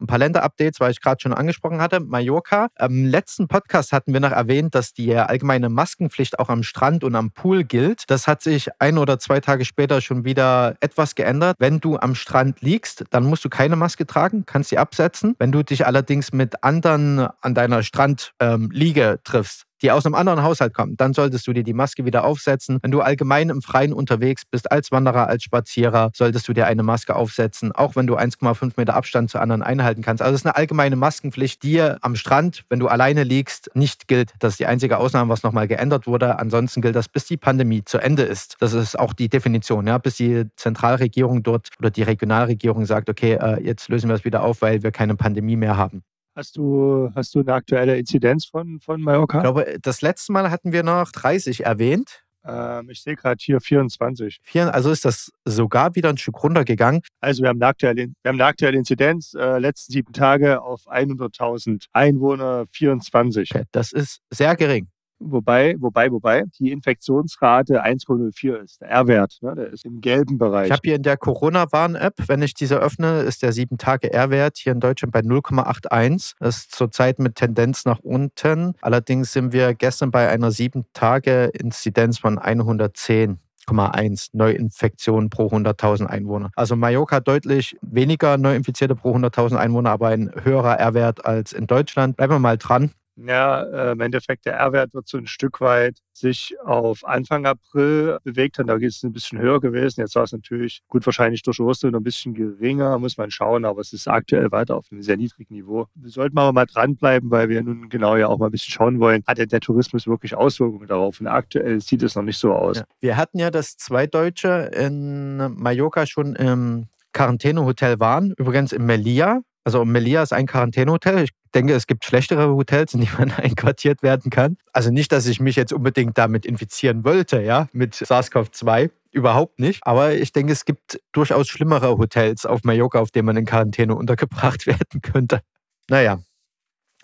Ein 0.00 0.06
paar 0.06 0.18
Länder-Updates, 0.18 0.80
weil 0.80 0.92
ich 0.92 1.00
gerade 1.02 1.20
schon 1.20 1.34
angesprochen 1.34 1.82
hatte. 1.82 2.00
Mallorca. 2.00 2.68
Im 2.78 3.04
letzten 3.04 3.48
Podcast 3.48 3.92
hatten 3.92 4.14
wir 4.14 4.20
noch 4.20 4.32
erwähnt, 4.32 4.74
dass 4.74 4.94
die 4.94 5.14
allgemeine 5.14 5.68
Maskenpflicht 5.68 6.38
auch 6.38 6.48
am 6.48 6.62
Strand 6.62 7.04
und 7.04 7.14
am 7.14 7.32
Pool 7.32 7.64
gilt. 7.64 8.04
Das 8.08 8.26
hat 8.26 8.42
sich 8.42 8.70
ein 8.78 8.96
oder 8.96 9.18
zwei 9.18 9.40
Tage 9.40 9.66
später 9.66 10.00
schon 10.00 10.24
wieder 10.24 10.76
etwas 10.80 11.14
geändert. 11.16 11.56
Wenn 11.58 11.80
du 11.80 11.98
am 11.98 12.14
Strand 12.14 12.62
liegst, 12.62 13.04
dann 13.10 13.24
musst 13.24 13.44
du 13.44 13.50
keine 13.50 13.76
Maske 13.76 14.06
tragen, 14.06 14.46
kannst 14.46 14.70
sie 14.70 14.78
absetzen. 14.78 15.36
Wenn 15.38 15.52
du 15.52 15.62
dich 15.62 15.86
allerdings 15.86 16.32
mit 16.32 16.64
anderen 16.64 17.28
an 17.42 17.54
deiner 17.54 17.82
Strandliege 17.82 19.02
ähm, 19.02 19.18
triffst, 19.22 19.66
die 19.82 19.90
aus 19.90 20.06
einem 20.06 20.14
anderen 20.14 20.42
Haushalt 20.42 20.74
kommen, 20.74 20.96
dann 20.96 21.12
solltest 21.14 21.46
du 21.46 21.52
dir 21.52 21.64
die 21.64 21.72
Maske 21.72 22.04
wieder 22.04 22.24
aufsetzen. 22.24 22.78
Wenn 22.82 22.90
du 22.90 23.00
allgemein 23.00 23.48
im 23.48 23.62
Freien 23.62 23.92
unterwegs 23.92 24.44
bist, 24.44 24.70
als 24.70 24.90
Wanderer, 24.92 25.26
als 25.26 25.42
Spazierer, 25.42 26.10
solltest 26.14 26.48
du 26.48 26.52
dir 26.52 26.66
eine 26.66 26.82
Maske 26.82 27.16
aufsetzen, 27.16 27.72
auch 27.72 27.96
wenn 27.96 28.06
du 28.06 28.16
1,5 28.16 28.72
Meter 28.76 28.94
Abstand 28.94 29.30
zu 29.30 29.38
anderen 29.38 29.62
einhalten 29.62 30.02
kannst. 30.02 30.22
Also 30.22 30.34
es 30.34 30.42
ist 30.42 30.46
eine 30.46 30.56
allgemeine 30.56 30.96
Maskenpflicht, 30.96 31.62
die 31.62 31.80
am 31.80 32.16
Strand, 32.16 32.64
wenn 32.68 32.80
du 32.80 32.88
alleine 32.88 33.24
liegst, 33.24 33.70
nicht 33.74 34.08
gilt. 34.08 34.32
Das 34.38 34.54
ist 34.54 34.60
die 34.60 34.66
einzige 34.66 34.98
Ausnahme, 34.98 35.30
was 35.30 35.42
nochmal 35.42 35.68
geändert 35.68 36.06
wurde. 36.06 36.38
Ansonsten 36.38 36.82
gilt 36.82 36.96
das, 36.96 37.08
bis 37.08 37.24
die 37.24 37.36
Pandemie 37.36 37.84
zu 37.84 37.98
Ende 37.98 38.22
ist. 38.22 38.56
Das 38.60 38.72
ist 38.72 38.98
auch 38.98 39.12
die 39.12 39.28
Definition, 39.28 39.86
ja, 39.86 39.98
bis 39.98 40.16
die 40.16 40.44
Zentralregierung 40.56 41.42
dort 41.42 41.68
oder 41.78 41.90
die 41.90 42.02
Regionalregierung 42.02 42.84
sagt, 42.86 43.08
okay, 43.08 43.34
äh, 43.34 43.62
jetzt 43.62 43.88
lösen 43.88 44.08
wir 44.08 44.14
es 44.14 44.24
wieder 44.24 44.42
auf, 44.42 44.62
weil 44.62 44.82
wir 44.82 44.90
keine 44.90 45.14
Pandemie 45.14 45.56
mehr 45.56 45.76
haben. 45.76 46.02
Hast 46.34 46.56
du, 46.56 47.10
hast 47.14 47.34
du 47.34 47.40
eine 47.40 47.52
aktuelle 47.54 47.98
Inzidenz 47.98 48.44
von, 48.44 48.80
von 48.80 49.00
Mallorca? 49.02 49.38
Ich 49.38 49.42
glaube, 49.42 49.78
das 49.82 50.00
letzte 50.00 50.32
Mal 50.32 50.50
hatten 50.50 50.72
wir 50.72 50.82
noch 50.82 51.10
30 51.10 51.64
erwähnt. 51.64 52.24
Ähm, 52.44 52.88
ich 52.88 53.02
sehe 53.02 53.16
gerade 53.16 53.38
hier 53.40 53.60
24. 53.60 54.40
Also 54.54 54.90
ist 54.90 55.04
das 55.04 55.30
sogar 55.44 55.94
wieder 55.94 56.08
ein 56.08 56.16
Stück 56.16 56.42
runtergegangen. 56.42 57.02
Also 57.20 57.42
wir 57.42 57.48
haben 57.48 57.58
eine 57.58 57.66
aktuelle, 57.66 58.06
wir 58.06 58.28
haben 58.28 58.36
eine 58.36 58.44
aktuelle 58.44 58.78
Inzidenz, 58.78 59.34
äh, 59.34 59.58
letzten 59.58 59.92
sieben 59.92 60.12
Tage 60.12 60.62
auf 60.62 60.86
100.000 60.86 61.86
Einwohner 61.92 62.66
24. 62.72 63.50
Okay, 63.54 63.64
das 63.72 63.92
ist 63.92 64.20
sehr 64.30 64.56
gering. 64.56 64.88
Wobei, 65.22 65.76
wobei, 65.78 66.10
wobei, 66.10 66.44
die 66.58 66.72
Infektionsrate 66.72 67.84
1,04 67.84 68.56
ist. 68.64 68.80
Der 68.80 68.88
R-Wert, 68.88 69.38
ne, 69.42 69.54
der 69.54 69.66
ist 69.70 69.84
im 69.84 70.00
gelben 70.00 70.38
Bereich. 70.38 70.66
Ich 70.66 70.72
habe 70.72 70.80
hier 70.82 70.96
in 70.96 71.02
der 71.02 71.18
Corona-Warn-App, 71.18 72.14
wenn 72.26 72.40
ich 72.40 72.54
diese 72.54 72.78
öffne, 72.78 73.20
ist 73.20 73.42
der 73.42 73.52
7-Tage-R-Wert 73.52 74.56
hier 74.56 74.72
in 74.72 74.80
Deutschland 74.80 75.12
bei 75.12 75.20
0,81. 75.20 76.34
Das 76.40 76.56
ist 76.56 76.74
zurzeit 76.74 77.18
mit 77.18 77.34
Tendenz 77.34 77.84
nach 77.84 77.98
unten. 77.98 78.72
Allerdings 78.80 79.32
sind 79.32 79.52
wir 79.52 79.74
gestern 79.74 80.10
bei 80.10 80.30
einer 80.30 80.48
7-Tage-Inzidenz 80.50 82.18
von 82.18 82.38
110. 82.38 83.38
1 83.72 84.30
Neuinfektionen 84.32 85.30
pro 85.30 85.46
100.000 85.46 86.06
Einwohner. 86.06 86.50
Also 86.56 86.74
Mallorca 86.74 87.20
deutlich 87.20 87.76
weniger 87.82 88.36
Neuinfizierte 88.36 88.96
pro 88.96 89.14
100.000 89.14 89.54
Einwohner, 89.54 89.90
aber 89.90 90.08
ein 90.08 90.32
höherer 90.42 90.80
R-Wert 90.80 91.24
als 91.24 91.52
in 91.52 91.68
Deutschland. 91.68 92.16
Bleiben 92.16 92.32
wir 92.32 92.40
mal 92.40 92.58
dran. 92.58 92.90
Ja, 93.26 93.62
äh, 93.62 93.92
im 93.92 94.00
Endeffekt 94.00 94.46
der 94.46 94.54
R-Wert 94.54 94.94
wird 94.94 95.08
so 95.08 95.18
ein 95.18 95.26
Stück 95.26 95.60
weit 95.60 95.98
sich 96.12 96.54
auf 96.64 97.06
Anfang 97.06 97.46
April 97.46 98.18
bewegt 98.24 98.58
haben. 98.58 98.66
Da 98.66 98.76
ist 98.76 98.98
es 98.98 99.02
ein 99.02 99.12
bisschen 99.12 99.38
höher 99.38 99.60
gewesen. 99.60 100.00
Jetzt 100.00 100.14
war 100.14 100.24
es 100.24 100.32
natürlich 100.32 100.82
gut 100.88 101.04
wahrscheinlich 101.06 101.42
durch 101.42 101.60
Ostern 101.60 101.94
ein 101.94 102.02
bisschen 102.02 102.34
geringer, 102.34 102.98
muss 102.98 103.16
man 103.16 103.30
schauen, 103.30 103.64
aber 103.64 103.80
es 103.80 103.92
ist 103.92 104.08
aktuell 104.08 104.50
weiter 104.52 104.76
auf 104.76 104.86
einem 104.90 105.02
sehr 105.02 105.16
niedrigen 105.16 105.54
Niveau. 105.54 105.86
Wir 105.94 106.10
sollten 106.10 106.38
aber 106.38 106.52
mal 106.52 106.66
dranbleiben, 106.66 107.30
weil 107.30 107.48
wir 107.48 107.62
nun 107.62 107.88
genau 107.88 108.16
ja 108.16 108.28
auch 108.28 108.38
mal 108.38 108.46
ein 108.46 108.52
bisschen 108.52 108.72
schauen 108.72 109.00
wollen, 109.00 109.22
hat 109.26 109.38
der 109.38 109.60
Tourismus 109.60 110.06
wirklich 110.06 110.34
Auswirkungen 110.34 110.86
darauf? 110.86 111.20
Und 111.20 111.26
aktuell 111.26 111.80
sieht 111.80 112.02
es 112.02 112.14
noch 112.14 112.22
nicht 112.22 112.38
so 112.38 112.52
aus. 112.52 112.78
Ja. 112.78 112.84
Wir 113.00 113.16
hatten 113.16 113.38
ja, 113.38 113.50
dass 113.50 113.76
zwei 113.76 114.06
Deutsche 114.06 114.70
in 114.74 115.36
Mallorca 115.56 116.06
schon 116.06 116.34
im 116.36 116.86
Quarantänehotel 117.12 117.98
waren, 118.00 118.32
übrigens 118.36 118.72
in 118.72 118.86
Melia. 118.86 119.42
Also 119.64 119.84
Melia 119.84 120.22
ist 120.22 120.32
ein 120.32 120.46
Quarantänehotel. 120.46 121.24
Ich 121.24 121.30
denke, 121.54 121.74
es 121.74 121.86
gibt 121.86 122.04
schlechtere 122.04 122.48
Hotels, 122.48 122.94
in 122.94 123.00
die 123.00 123.08
man 123.18 123.30
einquartiert 123.36 124.02
werden 124.02 124.30
kann. 124.30 124.56
Also 124.72 124.90
nicht, 124.90 125.12
dass 125.12 125.26
ich 125.26 125.40
mich 125.40 125.56
jetzt 125.56 125.72
unbedingt 125.72 126.16
damit 126.16 126.46
infizieren 126.46 127.04
wollte, 127.04 127.42
ja, 127.42 127.68
mit 127.72 127.94
SARS-CoV-2. 127.94 128.90
Überhaupt 129.12 129.58
nicht. 129.58 129.80
Aber 129.82 130.14
ich 130.14 130.32
denke, 130.32 130.52
es 130.52 130.64
gibt 130.64 131.00
durchaus 131.12 131.48
schlimmere 131.48 131.98
Hotels 131.98 132.46
auf 132.46 132.62
Mallorca, 132.62 133.00
auf 133.00 133.10
denen 133.10 133.26
man 133.26 133.36
in 133.36 133.44
Quarantäne 133.44 133.94
untergebracht 133.94 134.66
werden 134.66 135.02
könnte. 135.02 135.40
Naja. 135.88 136.20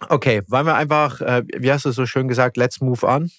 Okay, 0.08 0.42
wollen 0.48 0.66
wir 0.66 0.74
einfach, 0.74 1.20
äh, 1.20 1.42
wie 1.56 1.72
hast 1.72 1.86
du 1.86 1.90
so 1.90 2.06
schön 2.06 2.28
gesagt, 2.28 2.56
let's 2.56 2.80
move 2.80 3.04
on? 3.06 3.30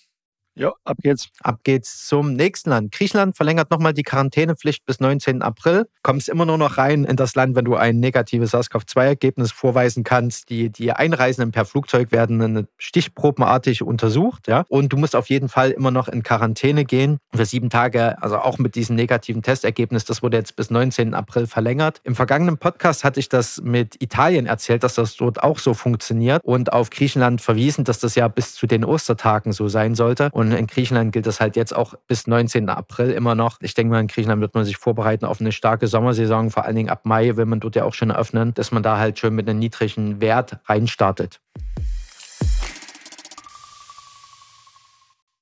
Ja, 0.58 0.74
ab 0.86 0.98
geht's. 1.04 1.30
Ab 1.44 1.60
geht's 1.64 2.08
zum 2.08 2.34
nächsten 2.34 2.72
Land. 2.72 2.92
Griechenland 2.92 3.38
verlängert 3.38 3.70
nochmal 3.70 3.94
die 3.94 4.02
Quarantänepflicht 4.02 4.86
bis 4.86 5.00
19. 5.00 5.44
April. 5.44 5.88
Kommst 6.02 6.30
immer 6.30 6.46
nur 6.46 6.58
noch 6.58 6.78
rein 6.78 7.04
in 7.04 7.16
das 7.16 7.36
Land, 7.36 7.56
wenn 7.56 7.66
du 7.66 7.76
ein 7.76 8.00
negatives 8.00 8.52
SARS-CoV-2-Ergebnis 8.54 9.52
vorweisen 9.52 10.04
kannst. 10.04 10.50
Die, 10.50 10.70
die 10.72 10.92
Einreisenden 10.92 11.52
per 11.52 11.66
Flugzeug 11.66 12.12
werden 12.12 12.68
stichprobenartig 12.78 13.84
untersucht. 13.84 14.48
Ja? 14.48 14.66
Und 14.68 14.92
du 14.94 14.98
musst 14.98 15.16
auf 15.16 15.30
jeden 15.30 15.48
Fall 15.48 15.72
immer 15.72 15.92
noch 15.92 16.08
in 16.08 16.24
Quarantäne 16.24 16.86
gehen 16.86 17.20
für 17.36 17.46
sieben 17.46 17.70
Tage, 17.70 18.22
also 18.22 18.40
auch 18.40 18.58
mit 18.58 18.74
diesem 18.74 18.96
negativen 18.96 19.44
Testergebnis. 19.44 20.06
Das 20.06 20.24
wurde 20.24 20.38
jetzt 20.38 20.56
bis 20.56 20.72
19. 20.72 21.14
April 21.14 21.46
verlängert. 21.46 22.02
Im 22.04 22.16
vergangenen 22.16 22.58
Podcast 22.58 23.04
hatte 23.04 23.20
ich 23.20 23.30
das 23.30 23.62
mit 23.62 24.02
Italien 24.02 24.48
erzählt, 24.48 24.84
dass 24.84 24.96
das 24.96 25.16
dort 25.18 25.44
auch 25.44 25.60
so 25.60 25.76
funktioniert 25.76 26.44
und 26.44 26.74
auf 26.74 26.90
Griechenland 26.90 27.42
verwiesen, 27.42 27.84
dass 27.84 28.00
das 28.00 28.16
ja 28.16 28.28
bis 28.28 28.56
zu 28.56 28.66
den 28.66 28.84
Ostertagen 28.84 29.52
so 29.52 29.68
sein 29.68 29.94
sollte. 29.94 30.30
Und 30.32 30.47
und 30.52 30.58
in 30.58 30.68
Griechenland 30.68 31.12
gilt 31.12 31.28
das 31.28 31.40
halt 31.40 31.56
jetzt 31.56 31.76
auch 31.76 31.94
bis 32.08 32.28
19. 32.28 32.70
April 32.70 33.12
immer 33.12 33.36
noch. 33.36 33.58
Ich 33.62 33.74
denke 33.74 33.92
mal, 33.92 34.00
in 34.00 34.08
Griechenland 34.08 34.42
wird 34.42 34.56
man 34.56 34.66
sich 34.66 34.78
vorbereiten 34.78 35.26
auf 35.26 35.42
eine 35.42 35.52
starke 35.52 35.88
Sommersaison. 35.88 36.52
Vor 36.52 36.66
allen 36.66 36.76
Dingen 36.76 36.90
ab 36.90 37.02
Mai 37.04 37.36
will 37.36 37.46
man 37.46 37.60
dort 37.60 37.76
ja 37.76 37.84
auch 37.84 37.94
schon 37.94 38.10
eröffnen, 38.10 38.54
dass 38.54 38.72
man 38.72 38.84
da 38.84 38.98
halt 38.98 39.20
schön 39.20 39.36
mit 39.36 39.50
einem 39.50 39.60
niedrigen 39.60 40.22
Wert 40.22 40.60
reinstartet. 40.66 41.42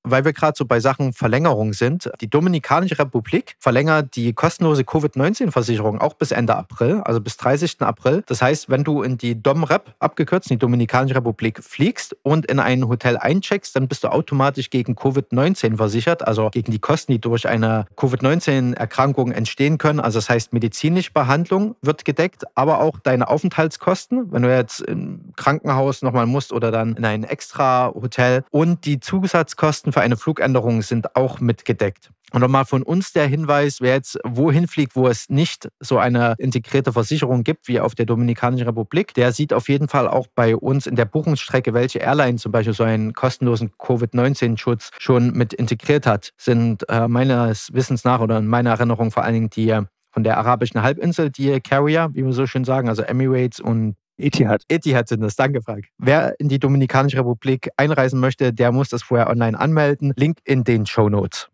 Weil 0.06 0.26
wir 0.26 0.34
gerade 0.34 0.56
so 0.58 0.66
bei 0.66 0.80
Sachen 0.80 1.14
Verlängerung 1.14 1.74
sind. 1.74 2.10
Die 2.22 2.30
Dominikanische 2.30 2.98
Republik 3.00 3.56
verlängert 3.60 4.16
die 4.16 4.34
kostenlose 4.34 4.84
Covid-19-Versicherung 4.84 6.00
auch 6.00 6.14
bis 6.14 6.32
Ende 6.32 6.56
April, 6.56 7.02
also 7.04 7.20
bis 7.20 7.38
30. 7.38 7.82
April. 7.82 8.24
Das 8.28 8.42
heißt, 8.42 8.70
wenn 8.70 8.84
du 8.84 9.02
in 9.02 9.18
die 9.18 9.42
DOMREP, 9.42 9.94
abgekürzt, 10.00 10.50
in 10.52 10.56
die 10.56 10.60
Dominikanische 10.60 11.16
Republik 11.16 11.64
fliegst 11.64 12.16
und 12.24 12.46
in 12.46 12.60
ein 12.60 12.88
Hotel 12.88 13.18
eincheckst, 13.18 13.76
dann 13.76 13.88
bist 13.88 14.04
du 14.04 14.10
automatisch 14.10 14.70
gegen 14.70 14.94
Covid-19 14.94 15.78
versichert, 15.78 16.28
also 16.28 16.50
gegen 16.52 16.72
die 16.72 16.80
Kosten, 16.80 17.12
die 17.12 17.20
durch 17.20 17.48
eine 17.48 17.86
Covid-19-Erkrankung 17.96 19.32
entstehen 19.32 19.78
können. 19.78 20.00
Also 20.00 20.20
das 20.20 20.30
heißt, 20.30 20.54
medizinische 20.54 21.12
Behandlung 21.12 21.76
wird 21.82 22.06
gedeckt, 22.06 22.44
aber 22.56 22.80
auch 22.80 23.00
deine 23.00 23.28
Aufenthaltskosten, 23.28 24.32
wenn 24.32 24.44
du 24.44 24.56
jetzt 24.56 24.82
im 24.82 25.34
Krankenhaus 25.36 26.02
nochmal 26.02 26.26
musst 26.26 26.54
oder 26.54 26.72
dann 26.72 26.96
in 26.96 27.06
ein 27.06 27.24
extra 27.24 27.92
Hotel 27.94 28.44
und 28.52 28.86
die 28.86 29.00
Zusatzkosten 29.00 29.92
für 29.96 30.02
eine 30.02 30.18
Flugänderung 30.18 30.82
sind 30.82 31.16
auch 31.16 31.40
mitgedeckt. 31.40 32.10
Und 32.34 32.42
nochmal 32.42 32.66
von 32.66 32.84
uns 32.84 33.14
der 33.14 33.28
Hinweis, 33.28 33.80
wer 33.80 33.94
jetzt 33.94 34.20
wohin 34.26 34.68
fliegt, 34.68 34.98
wo 34.98 35.08
es 35.08 35.30
nicht 35.30 35.70
so 35.80 35.98
eine 36.00 36.36
integrierte 36.38 36.92
Versicherung 36.92 37.46
gibt 37.46 37.70
wie 37.70 37.80
auf 37.80 37.96
der 37.96 38.06
Dominikanischen 38.06 38.68
Republik, 38.68 39.14
der 39.14 39.32
sieht 39.32 39.54
auf 39.54 39.70
jeden 39.70 39.88
Fall 39.88 40.10
auch 40.10 40.28
bei 40.36 40.54
uns 40.54 40.86
in 40.86 40.98
der 40.98 41.06
Buchungsstrecke, 41.06 41.74
welche 41.74 42.00
Airline 42.00 42.38
zum 42.40 42.52
Beispiel 42.52 42.74
so 42.74 42.84
einen 42.84 43.14
kostenlosen 43.14 43.72
Covid-19-Schutz 43.78 44.92
schon 45.00 45.32
mit 45.32 45.54
integriert 45.54 46.06
hat, 46.06 46.34
sind 46.36 46.84
äh, 46.90 47.08
meines 47.08 47.72
Wissens 47.72 48.04
nach 48.04 48.20
oder 48.20 48.40
in 48.40 48.48
meiner 48.48 48.72
Erinnerung 48.72 49.12
vor 49.12 49.24
allen 49.24 49.34
Dingen 49.34 49.50
die 49.50 49.80
von 50.12 50.24
der 50.26 50.38
arabischen 50.38 50.82
Halbinsel, 50.82 51.30
die 51.30 51.62
Carrier, 51.62 52.10
wie 52.12 52.26
wir 52.26 52.34
so 52.34 52.48
schön 52.48 52.66
sagen, 52.66 52.90
also 52.90 53.02
Emirates 53.02 53.62
und 53.62 53.96
Etihad. 54.18 54.64
Etihad 54.70 55.08
sind 55.08 55.22
das, 55.22 55.36
danke 55.36 55.62
Frank. 55.62 55.88
Wer 55.98 56.40
in 56.40 56.48
die 56.48 56.60
Dominikanische 56.60 57.18
Republik 57.18 57.70
einreisen 57.78 58.20
möchte, 58.20 58.54
der 58.54 58.72
muss 58.72 58.90
das 58.90 59.04
vorher 59.04 59.30
online 59.30 59.60
anmelden. 59.60 60.14
Link 60.16 60.40
in 60.46 60.64
den 60.64 60.86
Show 60.86 61.10
Notes. 61.10 61.50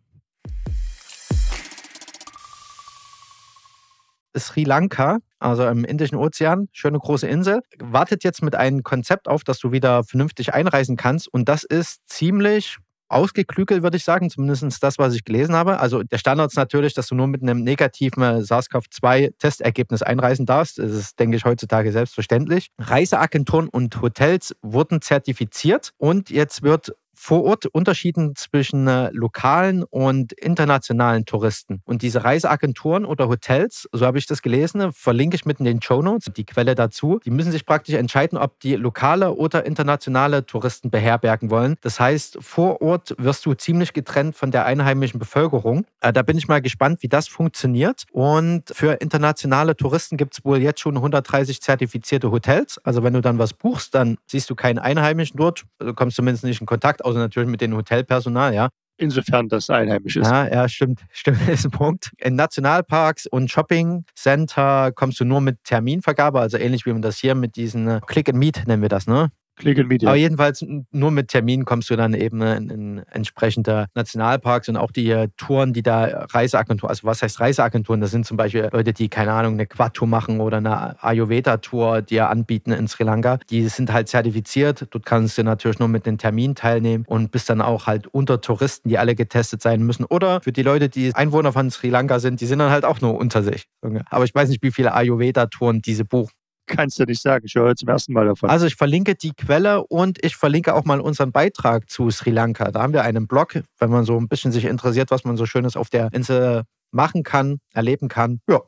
Sri 4.38 4.64
Lanka, 4.64 5.18
also 5.40 5.68
im 5.68 5.84
Indischen 5.84 6.16
Ozean, 6.16 6.70
schöne 6.72 7.00
große 7.00 7.28
Insel, 7.28 7.62
wartet 7.80 8.24
jetzt 8.24 8.42
mit 8.42 8.56
einem 8.56 8.84
Konzept 8.84 9.28
auf, 9.28 9.44
dass 9.44 9.60
du 9.60 9.72
wieder 9.72 10.04
vernünftig 10.04 10.54
einreisen 10.54 10.96
kannst. 10.96 11.28
Und 11.28 11.50
das 11.50 11.64
ist 11.64 12.08
ziemlich 12.08 12.78
ausgeklügelt, 13.12 13.84
würde 13.84 13.98
ich 13.98 14.04
sagen, 14.04 14.30
zumindest 14.30 14.84
das, 14.84 14.98
was 14.98 15.14
ich 15.14 15.24
gelesen 15.24 15.56
habe. 15.56 15.80
Also 15.80 16.04
der 16.04 16.18
Standard 16.18 16.52
ist 16.52 16.58
natürlich, 16.58 16.94
dass 16.94 17.08
du 17.08 17.16
nur 17.16 17.28
mit 17.28 17.42
einem 17.42 17.64
negativen 17.64 18.44
SARS-CoV-2-Testergebnis 18.44 20.02
einreisen 20.02 20.46
darfst. 20.46 20.80
Das 20.80 20.92
ist, 20.92 21.20
denke 21.20 21.38
ich, 21.38 21.46
heutzutage 21.46 21.92
selbstverständlich. 21.92 22.70
Reiseagenturen 22.80 23.68
und 23.68 24.02
Hotels 24.02 24.56
wurden 24.62 25.02
zertifiziert 25.02 25.92
und 25.98 26.30
jetzt 26.30 26.64
wird 26.64 26.94
vor 27.14 27.44
Ort 27.44 27.66
unterschieden 27.68 28.36
zwischen 28.36 28.88
äh, 28.88 29.10
lokalen 29.12 29.84
und 29.84 30.34
internationalen 30.34 31.26
Touristen. 31.26 31.82
Und 31.86 32.02
diese 32.02 32.24
Reiseagenturen 32.24 33.06
oder 33.06 33.28
Hotels, 33.28 33.88
so 33.92 34.06
habe 34.06 34.18
ich 34.18 34.26
das 34.26 34.42
gelesen, 34.42 34.92
verlinke 34.92 35.36
ich 35.36 35.46
mit 35.46 35.60
in 35.60 35.66
den 35.66 35.82
Show 35.82 36.02
Notes, 36.02 36.32
die 36.36 36.46
Quelle 36.46 36.76
dazu, 36.76 37.20
die 37.24 37.32
müssen 37.32 37.52
sich 37.52 37.66
praktisch 37.66 37.96
entscheiden, 37.96 38.38
ob 38.38 38.60
die 38.60 38.76
lokale 38.76 39.34
oder 39.34 39.66
internationale 39.66 40.46
Touristen 40.46 40.90
beherbergen 40.90 41.50
wollen. 41.50 41.76
Das 41.82 42.00
heißt, 42.00 42.38
vor 42.42 42.82
Ort 42.82 43.16
wirst 43.18 43.46
du 43.46 43.54
ziemlich 43.54 43.94
getrennt 43.94 44.36
von 44.36 44.52
der 44.52 44.66
einheimischen 44.66 45.20
Bevölkerung. 45.20 45.86
Äh, 46.00 46.14
da 46.14 46.22
bin 46.22 46.38
ich 46.38 46.48
mal 46.48 46.62
gespannt, 46.62 47.04
wie 47.04 47.10
das 47.10 47.28
funktioniert. 47.28 48.06
Und 48.12 48.64
für 48.74 48.94
internationale 48.94 49.76
Touristen 49.76 50.18
gibt 50.18 50.34
es 50.34 50.46
wohl 50.46 50.62
jetzt 50.62 50.80
schon 50.80 50.96
130 50.96 51.62
zertifizierte 51.62 52.32
Hotels. 52.32 52.80
Also 52.84 53.04
wenn 53.04 53.14
du 53.14 53.22
dann 53.22 53.38
was 53.38 53.54
buchst, 53.54 53.96
dann 53.96 54.18
siehst 54.28 54.50
du 54.50 54.56
keinen 54.56 54.80
Einheimischen 54.80 55.38
dort, 55.38 55.66
du 55.80 55.94
kommst 55.94 56.16
zumindest 56.16 56.44
nicht 56.44 56.62
in 56.62 56.68
Kontakt 56.68 57.01
außer 57.04 57.20
natürlich 57.20 57.50
mit 57.50 57.62
dem 57.62 57.76
Hotelpersonal, 57.76 58.54
ja. 58.54 58.70
Insofern 58.98 59.50
das 59.50 59.70
einheimisch 59.70 60.18
ist. 60.18 60.30
Ja, 60.30 60.48
ja, 60.48 60.70
stimmt. 60.70 61.02
Stimmt, 61.12 61.48
ist 61.50 61.66
ein 61.66 61.72
Punkt. 61.72 62.12
In 62.20 62.36
Nationalparks 62.36 63.26
und 63.26 63.50
Shopping-Center 63.50 64.92
kommst 64.94 65.20
du 65.20 65.26
nur 65.26 65.42
mit 65.42 65.64
Terminvergabe, 65.64 66.40
also 66.40 66.58
ähnlich 66.58 66.86
wie 66.86 66.94
man 66.94 67.02
das 67.02 67.18
hier 67.18 67.34
mit 67.34 67.56
diesen 67.56 68.00
Click 68.02 68.30
and 68.30 68.38
Meet 68.38 68.68
nennen 68.68 68.84
wir 68.84 68.90
das, 68.90 69.08
ne? 69.08 69.32
Meet, 69.64 70.02
ja. 70.02 70.10
Aber 70.10 70.18
jedenfalls 70.18 70.66
nur 70.92 71.12
mit 71.12 71.28
Termin 71.28 71.66
kommst 71.66 71.90
du 71.90 71.96
dann 71.96 72.14
eben 72.14 72.42
in, 72.42 72.70
in 72.70 72.98
entsprechende 73.12 73.88
Nationalparks 73.96 74.70
und 74.70 74.78
auch 74.78 74.92
die 74.92 75.26
Touren, 75.38 75.74
die 75.74 75.84
da 75.84 76.26
Reiseagenturen, 76.32 76.90
also 76.90 77.08
was 77.08 77.22
heißt 77.22 77.40
Reiseagenturen? 77.40 78.02
Das 78.02 78.12
sind 78.12 78.26
zum 78.26 78.38
Beispiel 78.38 78.70
Leute, 78.72 78.94
die, 78.94 79.10
keine 79.10 79.34
Ahnung, 79.34 79.54
eine 79.54 79.68
Quad-Tour 79.68 80.08
machen 80.08 80.40
oder 80.40 80.58
eine 80.58 81.02
Ayurveda-Tour, 81.04 82.02
die 82.02 82.16
ja 82.16 82.30
anbieten 82.30 82.72
in 82.72 82.88
Sri 82.88 83.04
Lanka. 83.04 83.38
Die 83.50 83.68
sind 83.68 83.94
halt 83.94 84.08
zertifiziert. 84.08 84.88
Dort 84.90 85.06
kannst 85.06 85.38
du 85.38 85.44
natürlich 85.44 85.80
nur 85.80 85.90
mit 85.90 86.06
den 86.06 86.18
Termin 86.18 86.56
teilnehmen 86.56 87.06
und 87.08 87.32
bist 87.32 87.50
dann 87.50 87.62
auch 87.62 87.88
halt 87.88 88.08
unter 88.08 88.42
Touristen, 88.42 88.90
die 88.90 88.98
alle 88.98 89.16
getestet 89.16 89.62
sein 89.62 89.84
müssen. 89.84 90.06
Oder 90.06 90.42
für 90.42 90.52
die 90.52 90.64
Leute, 90.64 90.90
die 90.90 91.14
Einwohner 91.14 91.54
von 91.54 91.70
Sri 91.70 91.90
Lanka 91.90 92.20
sind, 92.20 92.42
die 92.42 92.46
sind 92.46 92.60
dann 92.60 92.72
halt 92.72 92.86
auch 92.86 93.02
nur 93.02 93.16
unter 93.16 93.44
sich. 93.44 93.68
Aber 94.10 94.24
ich 94.26 94.34
weiß 94.34 94.50
nicht, 94.50 94.64
wie 94.64 94.72
viele 94.72 94.94
Ayurveda-Touren 94.94 95.82
diese 95.82 96.06
buchen. 96.06 96.32
Kannst 96.72 97.00
du 97.00 97.04
nicht 97.04 97.22
sagen. 97.22 97.46
Ich 97.46 97.56
höre 97.56 97.76
zum 97.76 97.90
ersten 97.90 98.14
Mal 98.14 98.26
davon. 98.26 98.50
Also 98.50 98.66
ich 98.66 98.76
verlinke 98.76 99.16
die 99.16 99.34
Quelle 99.34 99.84
und 99.84 100.24
ich 100.24 100.38
verlinke 100.38 100.74
auch 100.74 100.86
mal 100.86 101.02
unseren 101.02 101.32
Beitrag 101.34 101.90
zu 101.90 102.10
Sri 102.10 102.32
Lanka. 102.32 102.72
Da 102.72 102.82
haben 102.82 102.94
wir 102.94 103.04
einen 103.04 103.28
Blog, 103.28 103.62
wenn 103.78 103.90
man 103.90 104.06
so 104.06 104.18
ein 104.18 104.30
bisschen 104.30 104.54
sich 104.54 104.66
interessiert, 104.66 105.12
was 105.12 105.26
man 105.26 105.36
so 105.36 105.46
Schönes 105.46 105.76
auf 105.76 105.90
der 105.90 106.12
Insel 106.14 106.64
machen 106.92 107.24
kann, 107.24 107.60
erleben 107.74 108.08
kann. 108.08 108.40
Ja. 108.50 108.62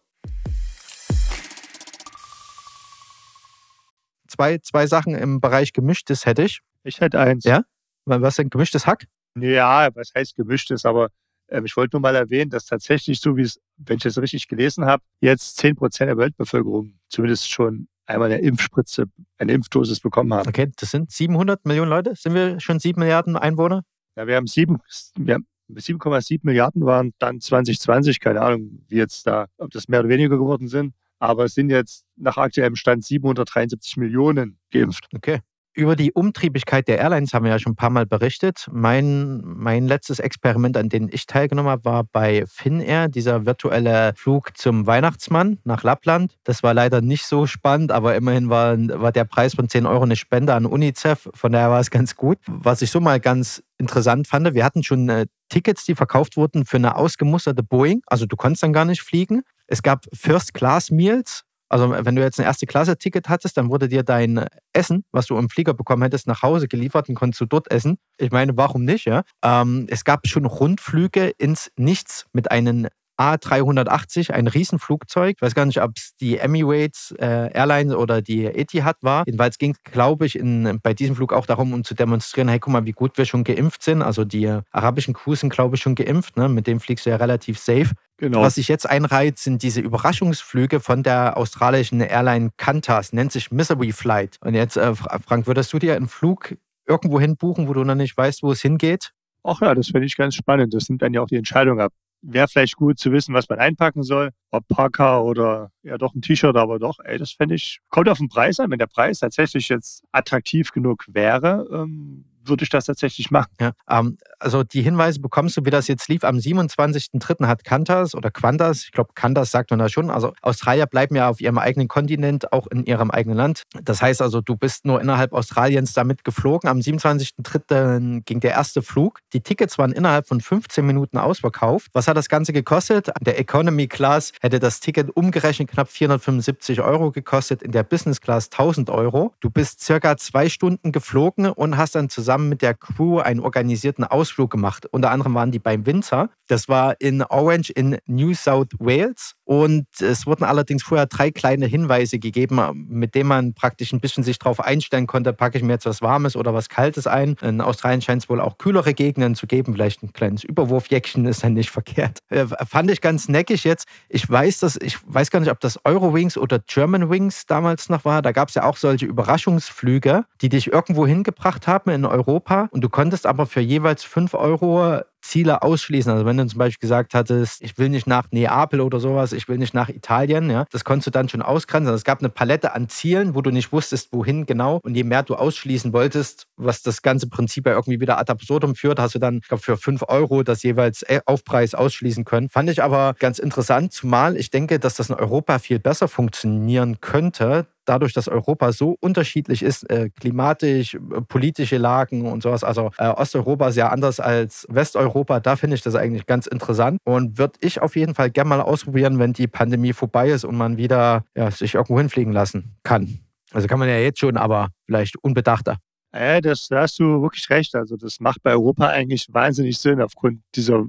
Zwei, 4.28 4.58
zwei 4.58 4.86
Sachen 4.88 5.16
im 5.16 5.40
Bereich 5.40 5.72
Gemischtes 5.72 6.26
hätte 6.26 6.44
ich. 6.44 6.60
Ich 6.84 7.00
hätte 7.00 7.20
eins. 7.20 7.46
Ja? 7.46 7.64
Was 8.06 8.36
denn 8.36 8.50
gemischtes 8.50 8.86
Hack? 8.86 9.06
Ja, 9.40 9.90
was 9.96 10.12
heißt 10.14 10.36
gemischtes, 10.36 10.86
aber 10.86 11.10
ähm, 11.48 11.66
ich 11.66 11.78
wollte 11.78 11.96
nur 11.96 12.02
mal 12.02 12.16
erwähnen, 12.16 12.50
dass 12.50 12.66
tatsächlich, 12.66 13.22
so 13.22 13.38
wie 13.38 13.44
es, 13.44 13.60
wenn 13.78 13.98
ich 13.98 14.06
es 14.06 14.18
richtig 14.22 14.48
gelesen 14.48 14.86
habe, 14.86 15.04
jetzt 15.22 15.58
10 15.58 15.76
Prozent 15.76 16.10
der 16.10 16.18
Weltbevölkerung 16.18 17.00
zumindest 17.08 17.50
schon 17.50 17.88
einmal 18.06 18.32
eine 18.32 18.42
Impfspritze, 18.42 19.06
eine 19.38 19.54
Impfdosis 19.54 20.00
bekommen 20.00 20.34
haben. 20.34 20.48
Okay, 20.48 20.72
das 20.76 20.92
sind 20.92 21.12
700 21.12 21.66
Millionen 21.66 21.90
Leute. 21.90 22.14
Sind 22.16 22.34
wir 22.34 22.60
schon 22.60 22.80
7 22.80 23.00
Milliarden 23.00 23.38
Einwohner? 23.38 23.84
Ja, 24.16 24.28
wir 24.28 24.36
haben 24.36 24.46
7,7 24.46 26.40
Milliarden 26.44 26.86
waren 26.86 27.14
dann 27.20 27.40
2020, 27.40 28.20
keine 28.20 28.42
Ahnung, 28.42 28.84
wie 28.88 28.98
jetzt 28.98 29.26
da, 29.26 29.48
ob 29.58 29.72
das 29.72 29.88
mehr 29.88 30.02
oder 30.02 30.10
weniger 30.10 30.38
geworden 30.38 30.68
sind. 30.68 30.94
Aber 31.20 31.46
es 31.46 31.54
sind 31.54 31.70
jetzt 31.70 32.06
nach 32.18 32.38
aktuellem 32.38 32.76
Stand 32.76 33.06
773 33.06 33.98
Millionen 33.98 34.60
geimpft. 34.72 35.08
Okay. 35.16 35.40
Über 35.76 35.96
die 35.96 36.12
Umtriebigkeit 36.14 36.88
der 36.88 37.00
Airlines 37.00 37.34
haben 37.34 37.46
wir 37.46 37.52
ja 37.52 37.58
schon 37.58 37.72
ein 37.72 37.76
paar 37.76 37.90
Mal 37.90 38.06
berichtet. 38.06 38.68
Mein, 38.72 39.42
mein 39.44 39.88
letztes 39.88 40.20
Experiment, 40.20 40.78
an 40.78 40.88
dem 40.88 41.10
ich 41.12 41.26
teilgenommen 41.26 41.72
habe, 41.72 41.86
war 41.86 42.04
bei 42.04 42.46
Finnair, 42.46 43.08
dieser 43.08 43.48
virtuelle 43.48 44.14
Flug 44.16 44.56
zum 44.56 44.86
Weihnachtsmann 44.86 45.58
nach 45.64 45.82
Lappland. 45.82 46.38
Das 46.44 46.62
war 46.62 46.76
leider 46.76 47.02
nicht 47.02 47.26
so 47.26 47.48
spannend, 47.48 47.92
aber 47.92 48.16
immerhin 48.16 48.50
war, 48.50 48.78
war 48.78 49.12
der 49.12 49.24
Preis 49.26 49.56
von 49.56 49.68
10 49.68 49.88
Euro 49.88 50.04
eine 50.04 50.16
Spende 50.16 50.54
an 50.54 50.68
UNICEF. 50.68 51.30
Von 51.34 51.52
daher 51.52 51.72
war 51.72 51.80
es 51.80 51.90
ganz 51.90 52.16
gut. 52.16 52.38
Was 52.48 52.84
ich 52.84 52.92
so 52.92 53.00
mal 53.00 53.20
ganz 53.20 53.64
interessant 53.80 54.28
fand, 54.28 54.54
wir 54.54 54.64
hatten 54.64 54.84
schon 54.84 55.10
äh, 55.10 55.26
Tickets, 55.50 55.86
die 55.86 55.96
verkauft 55.96 56.38
wurden 56.38 56.66
für 56.66 56.78
eine 56.78 56.96
ausgemusterte 56.96 57.64
Boeing. 57.64 58.02
Also 58.06 58.28
du 58.28 58.36
konntest 58.36 58.62
dann 58.62 58.74
gar 58.74 58.86
nicht 58.86 59.02
fliegen. 59.02 59.42
Es 59.66 59.82
gab 59.82 60.06
First-Class-Meals 60.14 61.46
also 61.74 61.90
wenn 61.90 62.16
du 62.16 62.22
jetzt 62.22 62.40
ein 62.40 62.46
erste 62.46 62.68
Klasse-Ticket 62.68 63.30
hattest, 63.30 63.58
dann 63.58 63.72
wurde 63.72 63.88
dir 63.88 64.04
dein 64.04 64.46
Essen, 64.74 65.06
was 65.12 65.26
du 65.26 65.38
im 65.40 65.50
Flieger 65.50 65.74
bekommen 65.74 66.04
hättest, 66.04 66.28
nach 66.28 66.44
Hause 66.44 66.68
geliefert 66.68 67.10
und 67.10 67.16
konntest 67.16 67.42
du 67.42 67.46
dort 67.48 67.72
essen. 67.72 67.98
Ich 68.18 68.30
meine, 68.30 68.56
warum 68.56 68.86
nicht? 68.86 69.06
Ja? 69.06 69.24
Ähm, 69.44 69.88
es 69.90 70.04
gab 70.04 70.28
schon 70.28 70.46
Rundflüge 70.46 71.30
ins 71.40 71.72
Nichts 71.76 72.28
mit 72.32 72.52
einem 72.52 72.88
A380, 73.18 74.32
ein 74.32 74.48
Riesenflugzeug. 74.48 75.36
Ich 75.38 75.42
weiß 75.42 75.56
gar 75.56 75.66
nicht, 75.66 75.82
ob 75.82 75.92
es 75.96 76.16
die 76.20 76.38
Emirates 76.38 77.14
äh, 77.20 77.52
Airlines 77.54 77.94
oder 77.94 78.22
die 78.22 78.46
Etihad 78.46 78.98
war. 79.02 79.24
Jedenfalls 79.26 79.58
ging 79.58 79.72
es, 79.72 79.92
glaube 79.92 80.26
ich, 80.26 80.38
in, 80.38 80.80
bei 80.82 80.94
diesem 80.94 81.16
Flug 81.16 81.34
auch 81.34 81.46
darum, 81.46 81.74
um 81.74 81.84
zu 81.84 81.94
demonstrieren, 81.94 82.48
hey, 82.48 82.60
guck 82.60 82.74
mal, 82.74 82.86
wie 82.86 82.92
gut 82.92 83.18
wir 83.18 83.26
schon 83.26 83.44
geimpft 83.44 83.84
sind. 83.84 84.02
Also 84.02 84.26
die 84.26 84.48
arabischen 84.72 85.14
Crews 85.14 85.42
sind, 85.42 85.52
glaube 85.52 85.76
ich, 85.76 85.82
schon 85.82 85.96
geimpft. 85.96 86.38
Ne? 86.38 86.50
Mit 86.50 86.68
dem 86.68 86.80
fliegst 86.80 87.06
du 87.06 87.12
ja 87.12 87.18
relativ 87.18 87.60
safe. 87.60 87.92
Genau. 88.18 88.42
Was 88.42 88.56
sich 88.56 88.68
jetzt 88.68 88.90
einreiht, 88.90 89.38
sind 89.38 89.64
diese 89.64 89.82
Überraschungsflüge 89.82 90.80
von 90.80 91.04
der 91.04 91.38
australischen 91.38 92.00
Airline 92.00 92.52
Qantas, 92.58 93.12
nennt 93.12 93.32
sich 93.32 93.52
Misery 93.52 93.92
Flight. 93.92 94.38
Und 94.42 94.54
jetzt, 94.54 94.78
äh, 94.78 94.94
Frank, 94.96 95.48
würdest 95.48 95.74
du 95.74 95.80
dir 95.80 95.96
einen 95.96 96.08
Flug 96.08 96.56
irgendwo 96.88 97.20
hin 97.20 97.38
buchen, 97.38 97.68
wo 97.68 97.74
du 97.74 97.84
noch 97.84 97.96
nicht 97.96 98.16
weißt, 98.16 98.44
wo 98.44 98.52
es 98.52 98.62
hingeht? 98.62 99.12
Ach 99.44 99.60
ja, 99.62 99.76
das 99.76 99.88
finde 99.88 100.06
ich 100.06 100.16
ganz 100.16 100.36
spannend. 100.36 100.74
Das 100.74 100.90
nimmt 100.90 101.02
dann 101.02 101.14
ja 101.14 101.22
auch 101.22 101.28
die 101.28 101.36
Entscheidung 101.36 101.82
ab 101.82 101.92
wäre 102.24 102.48
vielleicht 102.48 102.76
gut 102.76 102.98
zu 102.98 103.12
wissen, 103.12 103.34
was 103.34 103.50
man 103.50 103.60
einpacken 103.60 104.04
soll. 104.04 104.32
Ob 104.52 104.68
Parker 104.68 105.24
oder 105.24 105.72
ja 105.84 105.98
doch 105.98 106.16
ein 106.16 106.22
T-Shirt, 106.22 106.56
aber 106.56 106.80
doch, 106.80 107.00
ey, 107.04 107.18
das 107.18 107.32
fände 107.32 107.56
ich, 107.56 107.80
kommt 107.90 108.10
auf 108.10 108.18
den 108.18 108.30
Preis 108.30 108.60
an. 108.60 108.72
Wenn 108.72 108.80
der 108.80 108.88
Preis 108.88 109.20
tatsächlich 109.20 109.70
jetzt 109.70 110.04
attraktiv 110.12 110.72
genug 110.72 111.06
wäre, 111.08 111.68
ähm, 111.72 112.26
würde 112.46 112.64
ich 112.64 112.70
das 112.70 112.86
tatsächlich 112.86 113.32
machen. 113.32 113.52
Ja, 113.60 113.72
ähm, 113.90 114.18
also 114.40 114.64
die 114.64 114.82
Hinweise 114.82 115.20
bekommst 115.20 115.58
du, 115.58 115.66
wie 115.66 115.70
das 115.70 115.88
jetzt 115.88 116.08
lief. 116.10 116.24
Am 116.24 116.38
27.03. 116.38 117.48
hat 117.48 117.64
Qantas 117.64 118.14
oder 118.14 118.30
Qantas, 118.30 118.84
ich 118.84 118.92
glaube 118.92 119.12
Qantas 119.16 119.52
sagt 119.52 119.70
man 119.72 119.80
da 119.80 119.90
schon, 119.90 120.10
also 120.10 120.34
Australier 120.42 120.86
bleiben 120.86 121.16
ja 121.16 121.30
auf 121.30 121.40
ihrem 121.40 121.58
eigenen 121.58 121.88
Kontinent, 121.88 122.52
auch 122.52 122.68
in 122.68 122.86
ihrem 122.86 123.12
eigenen 123.12 123.38
Land. 123.38 123.64
Das 123.84 124.02
heißt 124.02 124.22
also, 124.22 124.42
du 124.42 124.56
bist 124.56 124.86
nur 124.86 125.02
innerhalb 125.02 125.34
Australiens 125.34 125.94
damit 125.94 126.24
geflogen. 126.24 126.70
Am 126.70 126.80
27.03. 126.80 128.22
ging 128.26 128.40
der 128.40 128.52
erste 128.52 128.82
Flug. 128.82 129.20
Die 129.32 129.42
Tickets 129.42 129.78
waren 129.78 129.92
innerhalb 129.92 130.28
von 130.28 130.42
15 130.42 130.86
Minuten 130.86 131.18
ausverkauft. 131.18 131.88
Was 131.94 132.08
hat 132.08 132.18
das 132.18 132.30
Ganze 132.30 132.54
gekostet? 132.54 133.10
Der 133.22 133.40
Economy 133.40 133.88
Class 133.88 134.32
hätte 134.42 134.60
das 134.60 134.80
Ticket 134.80 135.16
umgerechnet 135.16 135.70
knapp 135.70 135.90
475 135.90 136.82
Euro 136.82 137.12
gekostet, 137.12 137.64
in 137.64 137.72
der 137.72 137.84
Business 137.84 138.20
Class 138.20 138.50
1000 138.52 138.90
Euro. 138.90 139.34
Du 139.40 139.50
bist 139.50 139.82
circa 139.82 140.18
zwei 140.18 140.50
Stunden 140.50 140.92
geflogen 140.92 141.48
und 141.48 141.78
hast 141.78 141.96
dann 141.96 142.10
zusammen 142.10 142.33
zusammen 142.34 142.50
mit 142.50 142.64
der 142.64 142.74
Crew 142.74 143.20
einen 143.20 143.40
organisierten 143.40 144.04
Ausflug 144.04 144.50
gemacht. 144.50 144.88
Unter 144.92 145.12
anderem 145.12 145.36
waren 145.36 145.52
die 145.52 145.60
beim 145.60 145.86
Winter. 145.86 146.30
Das 146.48 146.68
war 146.68 147.00
in 147.00 147.22
Orange 147.22 147.70
in 147.70 147.98
New 148.08 148.34
South 148.34 148.70
Wales. 148.80 149.36
Und 149.46 149.88
es 150.00 150.26
wurden 150.26 150.44
allerdings 150.46 150.84
vorher 150.84 151.06
drei 151.06 151.32
kleine 151.32 151.66
Hinweise 151.66 152.20
gegeben, 152.20 152.88
mit 152.88 153.14
denen 153.14 153.28
man 153.28 153.54
praktisch 153.54 153.92
ein 153.92 154.00
bisschen 154.00 154.24
sich 154.24 154.40
darauf 154.40 154.62
einstellen 154.62 155.08
konnte, 155.08 155.34
packe 155.34 155.58
ich 155.58 155.64
mir 155.64 155.74
jetzt 155.74 155.86
was 155.86 156.02
Warmes 156.02 156.36
oder 156.36 156.54
was 156.54 156.70
Kaltes 156.70 157.08
ein. 157.08 157.36
In 157.42 157.60
Australien 157.60 158.02
scheint 158.02 158.24
es 158.24 158.30
wohl 158.30 158.40
auch 158.40 158.58
kühlere 158.58 158.94
Gegenden 158.94 159.36
zu 159.36 159.46
geben. 159.48 159.74
Vielleicht 159.74 160.02
ein 160.04 160.14
kleines 160.14 160.44
Überwurfjäckchen 160.44 161.26
ist 161.26 161.44
dann 161.44 161.54
nicht 161.54 161.72
verkehrt. 161.72 162.20
Äh, 162.30 162.46
fand 162.66 162.90
ich 162.90 163.02
ganz 163.02 163.28
neckig 163.28 163.64
jetzt. 163.64 163.88
Ich 164.08 164.30
weiß, 164.30 164.60
dass, 164.60 164.78
ich 164.78 164.98
weiß 165.06 165.30
gar 165.30 165.40
nicht, 165.40 165.52
ob 165.52 165.60
das 165.60 165.80
Eurowings 165.84 166.38
oder 166.38 166.60
German 166.60 167.10
Wings 167.10 167.46
damals 167.46 167.90
noch 167.90 168.06
war. 168.06 168.22
Da 168.22 168.32
gab 168.32 168.50
es 168.50 168.56
ja 168.56 168.64
auch 168.64 168.78
solche 168.78 169.06
Überraschungsflüge, 169.06 170.26
die 170.42 170.50
dich 170.50 170.72
irgendwo 170.72 171.06
hingebracht 171.06 171.68
haben 171.68 171.92
in 171.92 172.06
Europa. 172.06 172.70
Und 172.72 172.82
du 172.82 172.90
konntest 172.90 173.26
aber 173.26 173.46
für 173.46 173.62
jeweils 173.62 174.04
5 174.04 174.34
Euro 174.36 175.02
Ziele 175.24 175.62
ausschließen. 175.62 176.12
Also 176.12 176.26
wenn 176.26 176.38
du 176.38 176.46
zum 176.46 176.60
Beispiel 176.60 176.82
gesagt 176.82 177.14
hattest, 177.14 177.62
ich 177.64 177.78
will 177.78 177.90
nicht 177.90 178.08
nach 178.08 178.28
Neapel 178.32 178.82
oder 178.82 179.00
sowas, 179.00 179.34
ich 179.34 179.48
will 179.48 179.58
nicht 179.58 179.74
nach 179.74 179.90
Italien, 179.90 180.50
ja, 180.50 180.66
das 180.72 180.84
konntest 180.84 181.08
du 181.08 181.12
dann 181.12 181.30
schon 181.30 181.42
ausgrenzen. 181.42 181.88
Also 181.88 181.98
es 181.98 182.04
gab 182.04 182.20
eine 182.20 182.30
Palette 182.30 182.74
an 182.74 182.90
Zielen, 182.90 183.34
wo 183.34 183.42
du 183.42 183.50
nicht 183.50 183.72
wusstest, 183.72 184.10
wohin 184.12 184.46
genau. 184.46 184.80
Und 184.84 184.96
je 184.96 185.04
mehr 185.04 185.24
du 185.24 185.36
ausschließen 185.36 185.94
wolltest, 185.94 186.48
was 186.58 186.82
das 186.82 187.02
ganze 187.02 187.28
Prinzip 187.28 187.66
ja 187.66 187.74
irgendwie 187.74 188.00
wieder 188.00 188.20
ad 188.20 188.32
absurdum 188.32 188.76
führt, 188.76 189.00
hast 189.00 189.16
du 189.16 189.20
dann, 189.20 189.40
ich 189.42 189.48
glaube, 189.48 189.64
für 189.64 189.78
5 189.78 190.04
Euro 190.08 190.44
das 190.44 190.62
jeweils 190.64 191.04
äh, 191.04 191.22
Aufpreis 191.26 191.74
ausschließen 191.74 192.26
können. 192.26 192.50
Fand 192.50 192.70
ich 192.70 192.84
aber 192.84 193.16
ganz 193.18 193.40
interessant, 193.40 193.94
zumal 193.94 194.38
ich 194.38 194.52
denke, 194.52 194.80
dass 194.80 194.96
das 194.96 195.10
in 195.10 195.16
Europa 195.16 195.60
viel 195.60 195.80
besser 195.80 196.08
funktionieren 196.08 197.00
könnte, 197.00 197.66
dadurch, 197.86 198.14
dass 198.14 198.28
Europa 198.28 198.72
so 198.72 198.96
unterschiedlich 199.00 199.64
ist, 199.64 199.90
äh, 199.90 200.10
klimatisch, 200.10 200.96
äh, 200.96 201.22
politische 201.28 201.78
Lagen 201.78 202.26
und 202.32 202.44
sowas, 202.44 202.64
also 202.64 202.92
äh, 202.98 203.08
Osteuropa 203.08 203.72
sehr 203.72 203.92
anders 203.92 204.20
als 204.20 204.66
Westeuropa, 204.70 205.40
da 205.40 205.56
finde 205.56 205.76
ich 205.76 205.82
das 205.82 205.96
eigentlich 205.96 206.26
ganz 206.26 206.48
interessant 206.48 207.00
und 207.04 207.38
würde 207.38 207.54
ich 207.62 207.82
auf 207.82 207.96
jeden 207.96 208.16
Fall 208.16 208.30
gerne 208.30 208.50
mal 208.50 208.62
ausprobieren, 208.62 209.20
wenn 209.20 209.34
die 209.34 209.48
Pandemie 209.48 209.94
vorbei 209.94 210.30
ist 210.30 210.46
und 210.46 210.56
man 210.56 210.78
wieder 210.78 211.24
ja, 211.36 211.52
sich 211.52 211.76
irgendwo 211.76 211.98
hinfliegen 211.98 212.34
lassen 212.34 212.76
kann. 212.84 213.20
Also 213.52 213.68
kann 213.68 213.80
man 213.80 213.90
ja 213.90 213.98
jetzt 213.98 214.20
schon, 214.20 214.38
aber 214.38 214.70
vielleicht 214.86 215.16
unbedachter. 215.24 215.78
Ja, 216.14 216.42
das, 216.42 216.68
da 216.68 216.82
hast 216.82 217.00
du 217.00 217.22
wirklich 217.22 217.50
recht. 217.50 217.76
Also 217.76 217.98
das 217.98 218.20
macht 218.20 218.44
bei 218.44 218.52
Europa 218.52 218.88
eigentlich 218.88 219.28
wahnsinnig 219.32 219.78
Sinn 219.78 220.02
aufgrund 220.02 220.42
dieser 220.56 220.86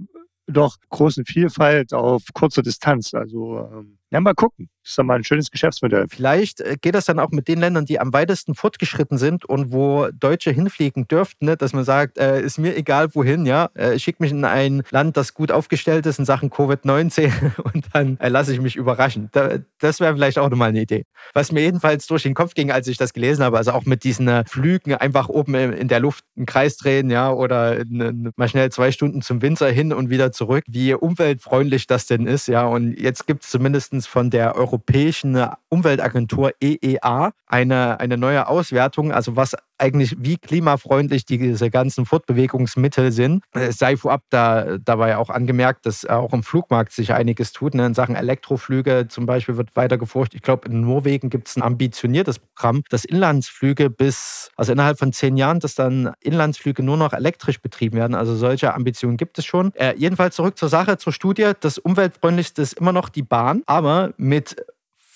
doch 0.47 0.77
großen 0.91 1.25
Vielfalt 1.25 1.95
auf 1.95 2.23
kurzer 2.35 2.63
Distanz. 2.63 3.15
Also 3.15 3.69
ähm, 3.73 3.99
ja, 4.11 4.21
mal 4.21 4.35
gucken. 4.35 4.69
Das 4.85 4.91
ist 4.91 4.99
doch 4.99 5.05
mal 5.05 5.15
ein 5.15 5.25
schönes 5.25 5.51
Geschäftsmodell. 5.51 6.05
Vielleicht 6.11 6.61
äh, 6.61 6.77
geht 6.79 6.95
das 6.95 7.07
dann 7.07 7.19
auch 7.19 7.31
mit 7.31 7.49
den 7.49 7.59
Ländern, 7.59 7.87
die 7.87 7.99
am 7.99 8.13
weitesten 8.13 8.55
fortgeschritten 8.55 9.17
sind 9.17 9.47
und 9.47 9.73
wo 9.73 10.09
Deutsche 10.13 10.51
hinfliegen 10.51 11.09
dürften, 11.09 11.47
ne? 11.47 11.57
dass 11.57 11.73
man 11.73 11.85
sagt, 11.85 12.19
äh, 12.19 12.43
ist 12.43 12.59
mir 12.59 12.77
egal 12.77 13.15
wohin, 13.15 13.47
ja, 13.47 13.71
äh, 13.73 13.99
schick 13.99 14.21
mich 14.21 14.31
in 14.31 14.45
ein 14.45 14.83
Land, 14.91 15.17
das 15.17 15.33
gut 15.33 15.51
aufgestellt 15.51 16.05
ist 16.05 16.19
in 16.19 16.27
Sachen 16.27 16.51
Covid-19 16.51 17.33
und 17.63 17.87
dann 17.95 18.19
äh, 18.21 18.29
lasse 18.29 18.53
ich 18.53 18.61
mich 18.61 18.77
überraschen. 18.77 19.31
Da, 19.33 19.57
das 19.79 20.01
wäre 20.01 20.13
vielleicht 20.13 20.39
auch 20.39 20.51
nochmal 20.51 20.69
eine 20.69 20.83
Idee. 20.83 21.07
Was 21.33 21.51
mir 21.51 21.63
jedenfalls 21.63 22.07
durch 22.07 22.25
den 22.25 22.35
Kopf 22.35 22.53
ging, 22.53 22.71
als 22.71 22.87
ich 22.87 22.99
das 22.99 23.15
gelesen 23.15 23.43
habe, 23.43 23.57
also 23.57 23.73
auch 23.73 23.87
mit 23.87 24.05
diesen 24.05 24.29
äh, 24.29 24.45
Flügen 24.47 24.95
einfach 24.95 25.31
oben 25.31 25.55
in 25.55 25.89
der 25.89 26.01
Luft 26.01 26.27
einen 26.37 26.45
Kreis 26.45 26.77
drehen, 26.77 27.09
ja, 27.09 27.33
oder 27.33 27.83
mal 27.89 28.49
schnell 28.49 28.71
zwei 28.71 28.93
Stunden 28.93 29.23
zum 29.23 29.41
Winzer 29.41 29.71
hin 29.71 29.95
und 29.95 30.11
wieder 30.11 30.31
zurück, 30.31 30.65
wie 30.69 30.93
umweltfreundlich 30.93 31.87
das 31.87 32.05
denn 32.05 32.27
ist, 32.27 32.49
ja. 32.49 32.67
Und 32.67 33.01
jetzt 33.01 33.27
gibt 33.27 33.45
es 33.45 33.51
zumindest 33.51 33.95
von 34.07 34.29
der 34.29 34.57
Europäischen 34.75 35.49
Umweltagentur 35.69 36.53
EEA 36.61 37.33
eine, 37.47 38.01
eine 38.01 38.17
neue 38.17 38.49
Auswertung, 38.49 39.13
also 39.13 39.37
was 39.37 39.55
eigentlich 39.79 40.17
wie 40.19 40.37
klimafreundlich 40.37 41.25
diese 41.25 41.71
ganzen 41.71 42.07
Fortbewegungsmittel 42.07 43.13
sind. 43.13 43.43
Es 43.53 43.79
sei 43.79 43.97
vorab 43.97 44.23
da, 44.31 44.79
dabei 44.79 45.17
auch 45.17 45.31
angemerkt, 45.31 45.87
dass 45.87 46.05
auch 46.07 46.33
im 46.33 46.43
Flugmarkt 46.43 46.93
sich 46.93 47.13
einiges 47.13 47.53
tut. 47.53 47.75
Ne? 47.75 47.87
In 47.87 47.95
Sachen 47.95 48.15
Elektroflüge 48.15 49.07
zum 49.09 49.27
Beispiel 49.27 49.57
wird 49.57 49.75
weiter 49.77 49.99
geforscht. 49.99 50.35
Ich 50.35 50.43
glaube, 50.43 50.69
in 50.69 50.81
Norwegen 50.81 51.29
gibt 51.29 51.49
es 51.49 51.57
ein 51.57 51.63
ambitioniertes 51.63 52.39
Programm, 52.39 52.83
dass 52.89 53.05
Inlandsflüge 53.05 53.91
bis, 53.91 54.51
also 54.57 54.73
innerhalb 54.73 54.99
von 54.99 55.13
zehn 55.13 55.37
Jahren, 55.37 55.61
dass 55.61 55.75
dann 55.75 56.13
Inlandsflüge 56.21 56.83
nur 56.83 56.97
noch 56.97 57.13
elektrisch 57.13 57.61
betrieben 57.61 57.97
werden. 57.97 58.15
Also 58.15 58.37
solche 58.37 58.75
Ambitionen 58.75 59.17
gibt 59.17 59.39
es 59.39 59.45
schon. 59.45 59.75
Äh, 59.75 59.95
jedenfalls 59.97 60.37
zurück 60.37 60.57
zur 60.57 60.69
Sache, 60.69 60.99
zur 60.99 61.13
Studie. 61.13 61.53
Das 61.61 61.79
umweltfreundlichste 61.79 62.63
ist 62.63 62.75
immer 62.75 62.93
noch 62.93 63.09
die 63.09 63.23
Bahn, 63.23 63.63
aber 63.67 64.13
mit 64.17 64.64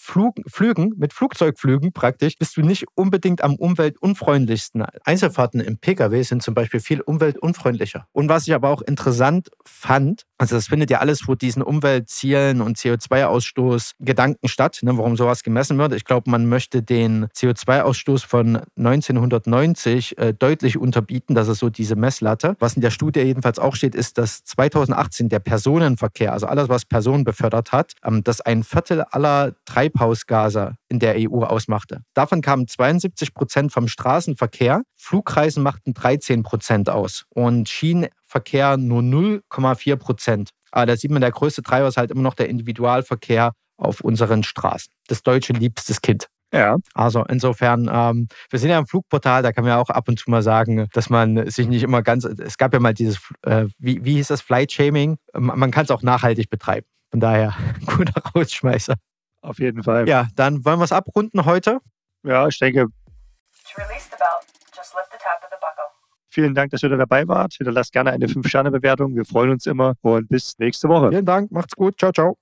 Flug, 0.08 0.36
Flügen, 0.46 0.94
mit 0.96 1.12
Flugzeugflügen 1.12 1.92
praktisch, 1.92 2.38
bist 2.38 2.56
du 2.56 2.62
nicht 2.62 2.86
unbedingt 2.94 3.44
am 3.44 3.56
umweltunfreundlichsten. 3.56 4.84
Einzelfahrten 5.04 5.60
im 5.60 5.76
Pkw 5.76 6.22
sind 6.22 6.42
zum 6.42 6.54
Beispiel 6.54 6.80
viel 6.80 7.02
umweltunfreundlicher. 7.02 8.06
Und 8.12 8.30
was 8.30 8.48
ich 8.48 8.54
aber 8.54 8.70
auch 8.70 8.80
interessant 8.80 9.50
fand, 9.64 10.22
also 10.38 10.54
das 10.54 10.68
findet 10.68 10.88
ja 10.90 11.00
alles 11.00 11.20
vor 11.20 11.36
diesen 11.36 11.62
Umweltzielen 11.62 12.60
und 12.62 12.78
CO2-Ausstoß 12.78 13.96
Gedanken 13.98 14.48
statt, 14.48 14.78
ne, 14.82 14.96
warum 14.96 15.16
sowas 15.16 15.42
gemessen 15.42 15.76
wird. 15.76 15.92
Ich 15.92 16.04
glaube, 16.04 16.30
man 16.30 16.46
möchte 16.46 16.82
den 16.82 17.26
CO2-Ausstoß 17.26 18.24
von 18.24 18.60
1990 18.78 20.16
äh, 20.16 20.32
deutlich 20.32 20.78
unterbieten. 20.78 21.34
Das 21.34 21.48
ist 21.48 21.58
so 21.58 21.68
diese 21.68 21.96
Messlatte. 21.96 22.56
Was 22.60 22.74
in 22.74 22.82
der 22.82 22.92
Studie 22.92 23.20
jedenfalls 23.20 23.58
auch 23.58 23.74
steht, 23.74 23.94
ist, 23.94 24.16
dass 24.16 24.44
2018 24.44 25.28
der 25.28 25.40
Personenverkehr, 25.40 26.32
also 26.32 26.46
alles, 26.46 26.68
was 26.68 26.84
Personen 26.84 27.24
befördert 27.24 27.72
hat, 27.72 27.94
ähm, 28.04 28.22
dass 28.24 28.40
ein 28.40 28.62
Viertel 28.62 29.02
aller 29.02 29.52
Treibhausgase 29.98 30.76
in 30.88 30.98
der 30.98 31.16
EU 31.18 31.42
ausmachte. 31.42 32.02
Davon 32.14 32.40
kamen 32.40 32.68
72 32.68 33.34
Prozent 33.34 33.72
vom 33.72 33.88
Straßenverkehr. 33.88 34.82
Flugreisen 34.96 35.62
machten 35.62 35.94
13 35.94 36.42
Prozent 36.42 36.88
aus 36.88 37.24
und 37.30 37.68
Schienenverkehr 37.68 38.76
nur 38.76 39.02
0,4 39.02 39.96
Prozent. 39.96 40.50
Aber 40.70 40.86
da 40.86 40.96
sieht 40.96 41.10
man, 41.10 41.20
der 41.20 41.32
größte 41.32 41.62
Treiber 41.62 41.88
ist 41.88 41.96
halt 41.96 42.10
immer 42.10 42.22
noch 42.22 42.34
der 42.34 42.48
Individualverkehr 42.48 43.52
auf 43.76 44.00
unseren 44.00 44.42
Straßen. 44.42 44.92
Das 45.08 45.22
deutsche 45.22 45.52
liebstes 45.52 46.00
Kind. 46.00 46.28
Ja. 46.52 46.76
Also 46.94 47.24
insofern, 47.28 47.90
ähm, 47.92 48.28
wir 48.48 48.58
sind 48.58 48.70
ja 48.70 48.78
im 48.78 48.86
Flugportal, 48.86 49.42
da 49.42 49.52
kann 49.52 49.64
man 49.64 49.72
ja 49.72 49.78
auch 49.78 49.90
ab 49.90 50.08
und 50.08 50.18
zu 50.18 50.30
mal 50.30 50.42
sagen, 50.42 50.88
dass 50.94 51.10
man 51.10 51.50
sich 51.50 51.68
nicht 51.68 51.82
immer 51.82 52.02
ganz, 52.02 52.24
es 52.24 52.56
gab 52.56 52.72
ja 52.72 52.80
mal 52.80 52.94
dieses, 52.94 53.18
äh, 53.42 53.66
wie, 53.78 54.02
wie 54.04 54.14
hieß 54.14 54.28
das, 54.28 54.40
Flight 54.40 54.72
Shaming, 54.72 55.18
man 55.34 55.70
kann 55.70 55.84
es 55.84 55.90
auch 55.90 56.02
nachhaltig 56.02 56.48
betreiben. 56.48 56.86
Von 57.10 57.20
daher, 57.20 57.54
guter 57.86 58.22
Rausschmeißer. 58.34 58.94
Auf 59.40 59.58
jeden 59.58 59.82
Fall. 59.82 60.08
Ja, 60.08 60.28
dann 60.36 60.64
wollen 60.64 60.78
wir 60.80 60.84
es 60.84 60.92
abrunden 60.92 61.44
heute. 61.44 61.80
Ja, 62.24 62.48
ich 62.48 62.58
denke. 62.58 62.86
Vielen 66.30 66.54
Dank, 66.54 66.70
dass 66.70 66.82
ihr 66.82 66.88
da 66.88 66.96
dabei 66.96 67.26
wart. 67.26 67.54
Hinterlasst 67.54 67.92
gerne 67.92 68.12
eine 68.12 68.26
5-Sterne-Bewertung. 68.26 69.16
Wir 69.16 69.24
freuen 69.24 69.50
uns 69.50 69.66
immer 69.66 69.94
und 70.02 70.28
bis 70.28 70.58
nächste 70.58 70.88
Woche. 70.88 71.08
Vielen 71.08 71.24
Dank, 71.24 71.50
macht's 71.50 71.74
gut. 71.74 71.98
Ciao, 71.98 72.12
ciao. 72.12 72.36